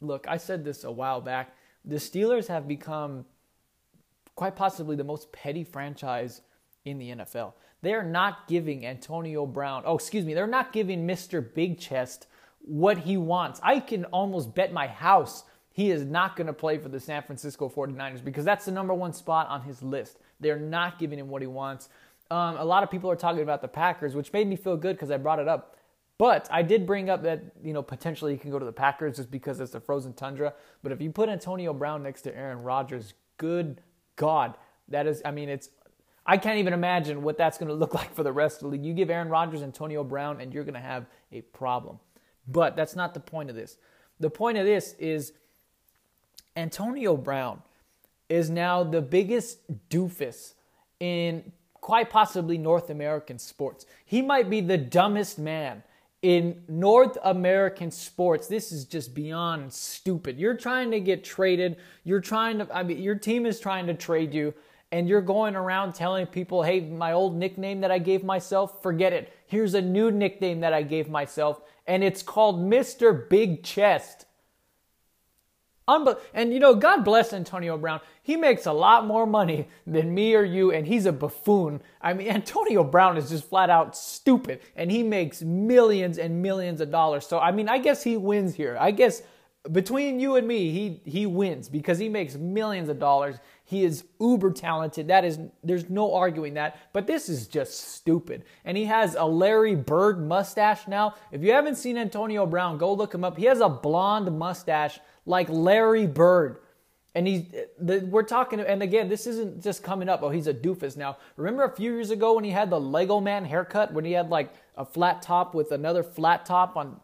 [0.00, 1.54] Look, I said this a while back.
[1.84, 3.24] The Steelers have become
[4.34, 6.40] quite possibly the most petty franchise
[6.84, 7.54] in the NFL.
[7.82, 11.42] They are not giving Antonio Brown, oh, excuse me, they're not giving Mr.
[11.54, 12.26] Big Chest
[12.60, 13.60] what he wants.
[13.62, 17.22] I can almost bet my house he is not going to play for the San
[17.22, 20.18] Francisco 49ers because that's the number one spot on his list.
[20.40, 21.88] They're not giving him what he wants.
[22.30, 24.96] Um, a lot of people are talking about the Packers, which made me feel good
[24.96, 25.76] because I brought it up.
[26.18, 29.16] But I did bring up that you know potentially he can go to the Packers
[29.16, 30.52] just because it's a frozen tundra.
[30.82, 33.80] But if you put Antonio Brown next to Aaron Rodgers, good
[34.20, 34.54] God,
[34.88, 35.22] that is.
[35.24, 35.70] I mean, it's.
[36.26, 38.68] I can't even imagine what that's going to look like for the rest of the
[38.68, 38.84] league.
[38.84, 41.98] You give Aaron Rodgers Antonio Brown, and you're going to have a problem.
[42.46, 43.78] But that's not the point of this.
[44.18, 45.32] The point of this is
[46.54, 47.62] Antonio Brown
[48.28, 50.52] is now the biggest doofus
[51.00, 51.50] in
[51.80, 53.86] quite possibly North American sports.
[54.04, 55.82] He might be the dumbest man
[56.22, 58.46] in North American sports.
[58.46, 60.38] This is just beyond stupid.
[60.38, 61.76] You're trying to get traded.
[62.04, 64.52] You're trying to, I mean, your team is trying to trade you,
[64.92, 69.12] and you're going around telling people, hey, my old nickname that I gave myself, forget
[69.12, 69.32] it.
[69.46, 73.28] Here's a new nickname that I gave myself and it's called Mr.
[73.28, 74.26] Big Chest.
[75.90, 78.00] Unbe- and you know, God bless Antonio Brown.
[78.22, 81.82] He makes a lot more money than me or you, and he's a buffoon.
[82.00, 86.80] I mean, Antonio Brown is just flat out stupid, and he makes millions and millions
[86.80, 87.26] of dollars.
[87.26, 88.76] So, I mean, I guess he wins here.
[88.80, 89.22] I guess
[89.72, 93.36] between you and me, he he wins because he makes millions of dollars.
[93.64, 95.08] He is uber talented.
[95.08, 96.78] That is there's no arguing that.
[96.92, 98.44] But this is just stupid.
[98.64, 101.14] And he has a Larry Bird mustache now.
[101.30, 103.36] If you haven't seen Antonio Brown, go look him up.
[103.36, 106.58] He has a blonde mustache like Larry Bird.
[107.14, 107.46] And he's
[107.80, 110.22] the, we're talking and again, this isn't just coming up.
[110.22, 111.18] Oh, he's a doofus now.
[111.36, 114.30] Remember a few years ago when he had the Lego Man haircut when he had
[114.30, 117.00] like a flat top with another flat top on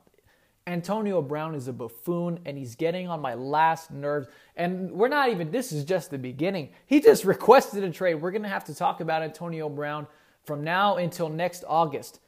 [0.68, 4.26] Antonio Brown is a buffoon and he's getting on my last nerves.
[4.56, 6.70] And we're not even, this is just the beginning.
[6.86, 8.16] He just requested a trade.
[8.16, 10.06] We're going to have to talk about Antonio Brown
[10.44, 12.20] from now until next August.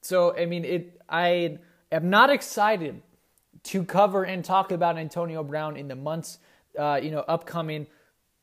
[0.00, 1.58] So, I mean, it, I
[1.92, 3.02] am not excited
[3.64, 6.38] to cover and talk about Antonio Brown in the months,
[6.78, 7.86] uh, you know, upcoming.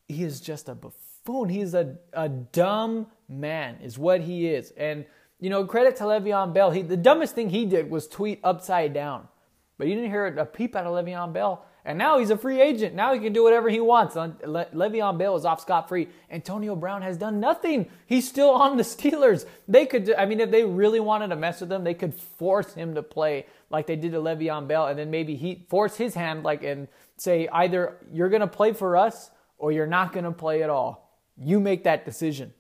[0.08, 1.50] He is just a buffoon.
[1.50, 4.72] He's a, a dumb man, is what he is.
[4.76, 5.06] And,
[5.40, 6.72] you know, credit to Le'Veon Bell.
[6.72, 9.28] He, the dumbest thing he did was tweet upside down.
[9.78, 11.66] But you didn't hear a peep out of Le'Veon Bell.
[11.84, 12.94] And now he's a free agent.
[12.94, 14.16] Now he can do whatever he wants.
[14.16, 14.36] Le-
[14.74, 16.10] Le'Veon Bell is off scot free.
[16.30, 17.90] Antonio Brown has done nothing.
[18.06, 19.46] He's still on the Steelers.
[19.68, 22.74] They could, I mean, if they really wanted to mess with him, they could force
[22.74, 26.14] him to play like they did to Le'Veon Bell, and then maybe he force his
[26.14, 30.26] hand, like and say either you're going to play for us or you're not going
[30.26, 31.18] to play at all.
[31.38, 32.54] You make that decision.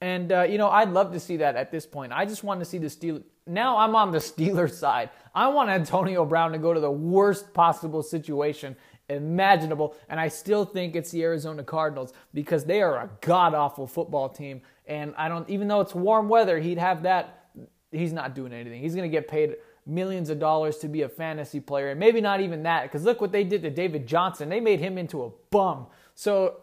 [0.00, 2.12] And uh, you know, I'd love to see that at this point.
[2.12, 5.10] I just want to see the Steelers now I'm on the Steelers side.
[5.36, 8.74] I want Antonio Brown to go to the worst possible situation
[9.10, 13.86] imaginable, and I still think it's the Arizona Cardinals because they are a god awful
[13.86, 14.62] football team.
[14.86, 17.50] And I don't, even though it's warm weather, he'd have that.
[17.92, 18.80] He's not doing anything.
[18.80, 22.22] He's going to get paid millions of dollars to be a fantasy player, and maybe
[22.22, 24.48] not even that because look what they did to David Johnson.
[24.48, 25.86] They made him into a bum.
[26.14, 26.62] So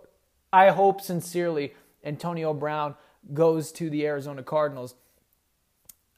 [0.52, 2.96] I hope sincerely Antonio Brown
[3.34, 4.96] goes to the Arizona Cardinals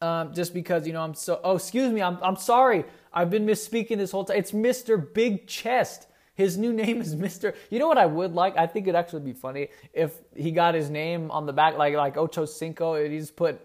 [0.02, 1.40] um, just because you know I'm so.
[1.44, 2.02] Oh, excuse me.
[2.02, 2.86] I'm I'm sorry.
[3.14, 4.38] I've been misspeaking this whole time.
[4.38, 5.14] It's Mr.
[5.14, 6.08] Big Chest.
[6.34, 7.56] His new name is Mr.
[7.70, 8.58] You know what I would like?
[8.58, 11.96] I think it'd actually be funny if he got his name on the back, like
[11.96, 13.60] like Ocho Cinco, and he just put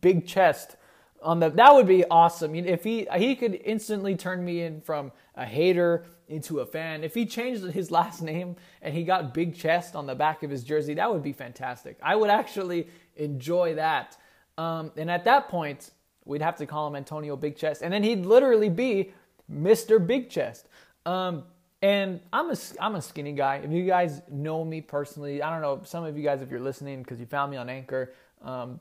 [0.00, 0.76] Big Chest
[1.22, 1.50] on the.
[1.50, 2.54] That would be awesome.
[2.54, 7.02] If he he could instantly turn me in from a hater into a fan.
[7.02, 10.50] If he changed his last name and he got Big Chest on the back of
[10.50, 11.98] his jersey, that would be fantastic.
[12.02, 12.86] I would actually
[13.16, 14.16] enjoy that.
[14.60, 15.90] Um, and at that point,
[16.26, 19.10] we'd have to call him Antonio Big Chest, and then he'd literally be
[19.50, 20.04] Mr.
[20.06, 20.68] Big Chest.
[21.06, 21.44] Um,
[21.80, 23.62] and I'm a, I'm a skinny guy.
[23.64, 26.60] If you guys know me personally, I don't know, some of you guys, if you're
[26.60, 28.80] listening because you found me on Anchor, um,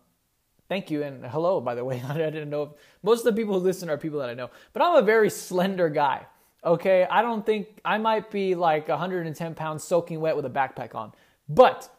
[0.68, 1.02] thank you.
[1.04, 2.04] And hello, by the way.
[2.10, 2.70] I didn't know if
[3.02, 4.50] most of the people who listen are people that I know.
[4.74, 6.26] But I'm a very slender guy.
[6.66, 7.08] Okay.
[7.10, 11.14] I don't think I might be like 110 pounds soaking wet with a backpack on.
[11.48, 11.90] But,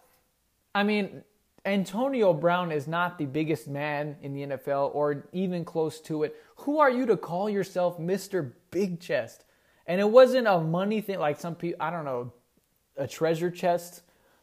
[0.75, 1.25] I mean,
[1.65, 6.37] Antonio Brown is not the biggest man in the NFL or even close to it.
[6.57, 8.53] Who are you to call yourself Mr.
[8.71, 9.45] Big Chest?
[9.87, 12.33] And it wasn't a money thing like some people, I don't know,
[12.97, 14.03] a treasure chest.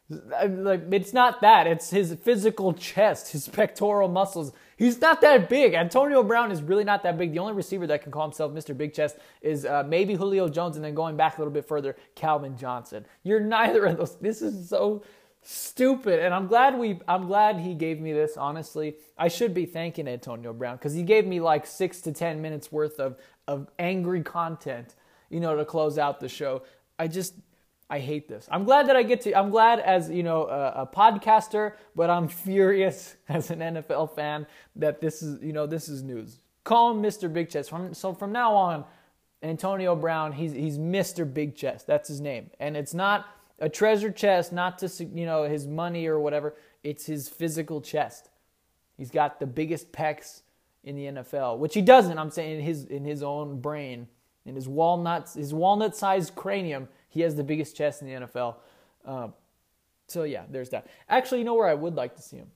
[0.09, 1.67] Like it's not that.
[1.67, 4.51] It's his physical chest, his pectoral muscles.
[4.77, 5.73] He's not that big.
[5.73, 7.33] Antonio Brown is really not that big.
[7.33, 8.77] The only receiver that can call himself Mr.
[8.77, 11.97] Big Chest is uh, maybe Julio Jones, and then going back a little bit further,
[12.15, 13.05] Calvin Johnson.
[13.23, 14.15] You're neither of those.
[14.17, 15.03] This is so
[15.49, 19.65] stupid and i'm glad we i'm glad he gave me this honestly i should be
[19.65, 23.17] thanking antonio brown because he gave me like six to ten minutes worth of
[23.47, 24.95] of angry content
[25.29, 26.63] you know, to close out the show.
[26.97, 27.33] I just,
[27.89, 28.47] I hate this.
[28.51, 32.09] I'm glad that I get to, I'm glad as, you know, a, a, podcaster, but
[32.09, 36.39] I'm furious as an NFL fan that this is, you know, this is news.
[36.63, 37.31] Call him Mr.
[37.31, 37.69] Big Chest.
[37.69, 38.85] From, so from now on,
[39.43, 41.31] Antonio Brown, he's, he's Mr.
[41.31, 41.85] Big Chest.
[41.85, 42.49] That's his name.
[42.59, 43.27] And it's not
[43.59, 46.55] a treasure chest, not to, you know, his money or whatever.
[46.83, 48.29] It's his physical chest.
[48.97, 50.41] He's got the biggest pecs
[50.83, 54.07] in the NFL, which he doesn't, I'm saying, in his, in his own brain
[54.47, 58.55] in his walnut his walnut sized cranium, he has the biggest chest in the NFL.
[59.05, 59.27] Uh,
[60.07, 60.87] so yeah, there's that.
[61.09, 62.47] Actually, you know where I would like to see him.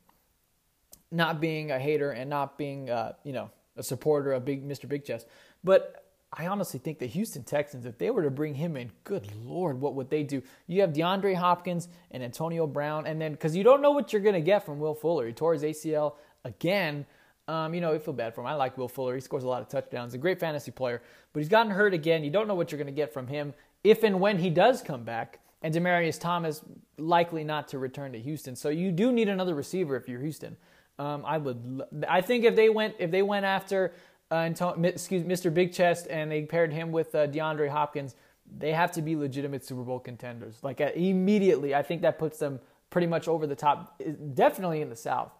[1.12, 4.88] Not being a hater and not being uh, you know a supporter of Big Mr.
[4.88, 5.28] Big Chest,
[5.64, 6.01] but
[6.34, 9.82] I honestly think the Houston Texans, if they were to bring him in, good lord,
[9.82, 10.42] what would they do?
[10.68, 14.22] You have DeAndre Hopkins and Antonio Brown, and then because you don't know what you're
[14.22, 16.16] gonna get from Will Fuller, he tore his ACL
[16.46, 17.06] again.
[17.48, 18.48] Um, you know, I feel bad for him.
[18.48, 19.16] I like Will Fuller.
[19.16, 20.14] He scores a lot of touchdowns.
[20.14, 21.02] A great fantasy player,
[21.34, 22.24] but he's gotten hurt again.
[22.24, 23.54] You don't know what you're going to get from him
[23.84, 25.40] if and when he does come back.
[25.62, 26.62] And Demaryius Thomas
[26.98, 28.56] likely not to return to Houston.
[28.56, 30.56] So you do need another receiver if you're Houston.
[30.98, 31.82] Um, I would.
[32.08, 33.94] I think if they went if they went after
[34.32, 34.50] uh,
[34.84, 35.54] excuse Mr.
[35.54, 38.16] Big Chest and they paired him with uh, DeAndre Hopkins,
[38.58, 40.58] they have to be legitimate Super Bowl contenders.
[40.64, 42.60] Like uh, immediately, I think that puts them
[42.90, 44.02] pretty much over the top.
[44.34, 45.32] Definitely in the South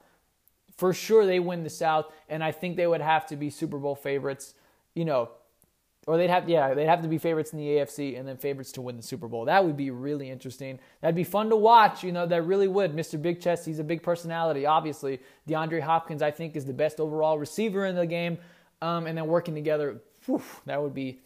[0.82, 3.78] for sure they win the South, and I think they would have to be Super
[3.78, 4.56] Bowl favorites,
[4.96, 5.30] you know,
[6.08, 8.72] or they'd have yeah they'd have to be favorites in the AFC and then favorites
[8.72, 9.46] to win the Super Bowl.
[9.46, 10.80] That would be really interesting.
[11.02, 12.04] That'd be fun to watch.
[12.04, 12.96] You know that really would.
[12.96, 13.22] Mr.
[13.22, 14.66] Big Chest, he's a big personality.
[14.66, 18.40] Obviously, DeAndre Hopkins, I think, is the best overall receiver in the game.
[18.82, 21.20] Um, and then working together, whew, that would be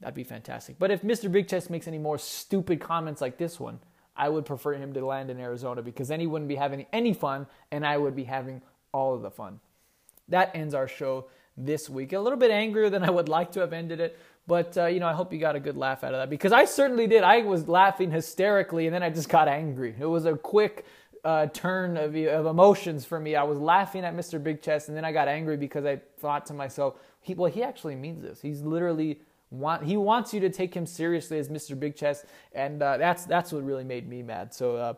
[0.00, 0.78] that'd be fantastic.
[0.78, 1.30] But if Mr.
[1.30, 3.78] Big Chest makes any more stupid comments like this one,
[4.16, 7.12] I would prefer him to land in Arizona because then he wouldn't be having any
[7.12, 9.60] fun, and I would be having all of the fun.
[10.28, 11.26] That ends our show
[11.56, 12.12] this week.
[12.12, 15.00] A little bit angrier than I would like to have ended it, but uh, you
[15.00, 17.22] know, I hope you got a good laugh out of that because I certainly did.
[17.22, 19.94] I was laughing hysterically, and then I just got angry.
[19.98, 20.86] It was a quick
[21.24, 23.36] uh, turn of, of emotions for me.
[23.36, 24.42] I was laughing at Mr.
[24.42, 27.62] Big Chest, and then I got angry because I thought to myself, he, "Well, he
[27.62, 28.40] actually means this.
[28.40, 31.78] He's literally." Want, he wants you to take him seriously as Mr.
[31.78, 34.52] Big Chest, and uh, that's that's what really made me mad.
[34.52, 34.94] So, uh,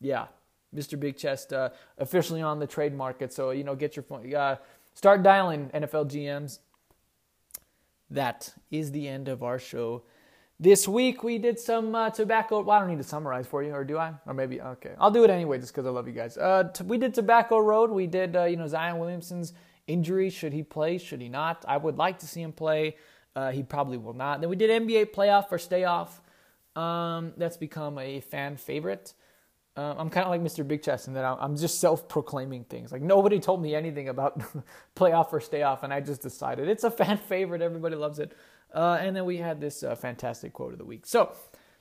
[0.00, 0.26] yeah,
[0.74, 0.98] Mr.
[0.98, 3.32] Big Chest uh, officially on the trade market.
[3.32, 4.32] So, you know, get your phone.
[4.32, 4.56] Uh,
[4.94, 6.60] start dialing NFL GMs.
[8.10, 10.02] That is the end of our show.
[10.62, 12.60] This week we did some uh, tobacco.
[12.60, 14.12] Well, I don't need to summarize for you, or do I?
[14.26, 14.90] Or maybe okay.
[14.98, 16.36] I'll do it anyway, just because I love you guys.
[16.36, 17.90] Uh, t- we did Tobacco Road.
[17.90, 19.54] We did uh, you know Zion Williamson's
[19.86, 20.28] injury.
[20.28, 20.98] Should he play?
[20.98, 21.64] Should he not?
[21.66, 22.96] I would like to see him play.
[23.34, 24.42] Uh, he probably will not.
[24.42, 26.20] Then we did NBA playoff or stay off.
[26.76, 29.14] Um, that's become a fan favorite.
[29.76, 30.66] Um, I'm kind of like Mr.
[30.66, 32.92] Big Chest in that I'm just self-proclaiming things.
[32.92, 34.42] Like nobody told me anything about
[34.94, 37.62] playoff or stay off, and I just decided it's a fan favorite.
[37.62, 38.36] Everybody loves it.
[38.72, 41.06] Uh, and then we had this uh, fantastic quote of the week.
[41.06, 41.32] So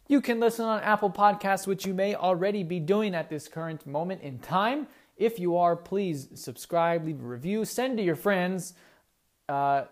[0.07, 3.85] you can listen on Apple Podcasts, which you may already be doing at this current
[3.85, 4.87] moment in time.
[5.17, 8.73] If you are, please subscribe, leave a review, send to your friends.
[9.47, 9.83] Uh,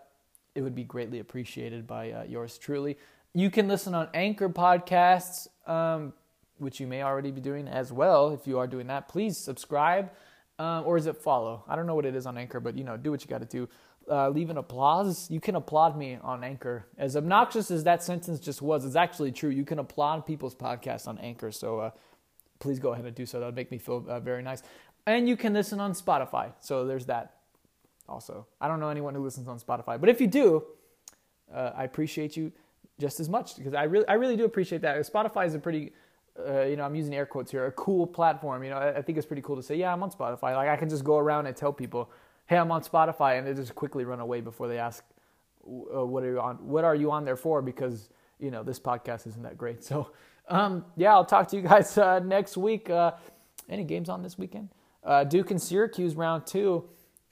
[0.56, 2.98] it would be greatly appreciated by uh, yours truly.
[3.34, 5.48] You can listen on Anchor Podcasts.
[5.68, 6.14] Um,
[6.60, 8.30] which you may already be doing as well.
[8.30, 10.12] If you are doing that, please subscribe.
[10.60, 11.64] Um, or is it follow?
[11.68, 13.42] I don't know what it is on Anchor, but you know, do what you got
[13.42, 13.70] to do.
[14.10, 15.30] Uh, leave an applause.
[15.30, 16.86] You can applaud me on Anchor.
[16.98, 19.50] As obnoxious as that sentence just was, it's actually true.
[19.50, 21.52] You can applaud people's podcasts on Anchor.
[21.52, 21.92] So uh,
[22.60, 23.40] please go ahead and do so.
[23.40, 24.64] That would make me feel uh, very nice.
[25.06, 26.54] And you can listen on Spotify.
[26.60, 27.38] So there's that
[28.08, 28.48] also.
[28.62, 30.64] I don't know anyone who listens on Spotify, but if you do,
[31.54, 32.52] uh, I appreciate you
[33.00, 34.98] just as much because I really I really do appreciate that.
[35.06, 35.92] Spotify is a pretty
[36.40, 38.64] uh, you know, I'm using air quotes here, a cool platform.
[38.64, 40.56] You know, I, I, think it's pretty cool to say, yeah, I'm on Spotify.
[40.56, 42.12] Like I can just go around and tell people,
[42.48, 45.04] hey, I'm on Spotify, and they just quickly run away before they ask,
[45.66, 46.56] uh, what are you on?
[46.68, 47.62] What are you on there for?
[47.62, 49.84] Because you know this podcast isn't that great.
[49.84, 50.10] So,
[50.50, 52.90] um, yeah, I'll talk to you guys uh, next week.
[52.90, 53.12] Uh,
[53.70, 54.70] any games on this weekend?
[55.04, 56.86] Uh, Duke and Syracuse round two.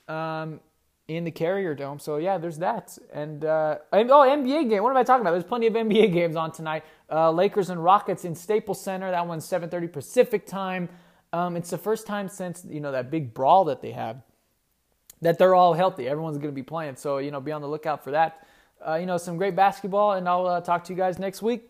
[0.07, 0.59] Um,
[1.07, 1.99] in the Carrier Dome.
[1.99, 2.97] So yeah, there's that.
[3.13, 4.81] And, uh, and oh, NBA game.
[4.81, 5.33] What am I talking about?
[5.33, 6.83] There's plenty of NBA games on tonight.
[7.11, 9.11] Lakers and Rockets in Staples Center.
[9.11, 10.89] That one's 7:30 Pacific time.
[11.31, 14.23] Um, it's the first time since you know that big brawl that they had
[15.21, 16.07] that they're all healthy.
[16.07, 16.95] Everyone's going to be playing.
[16.95, 18.47] So you know, be on the lookout for that.
[18.85, 21.69] Uh, you know, some great basketball, and I'll uh, talk to you guys next week.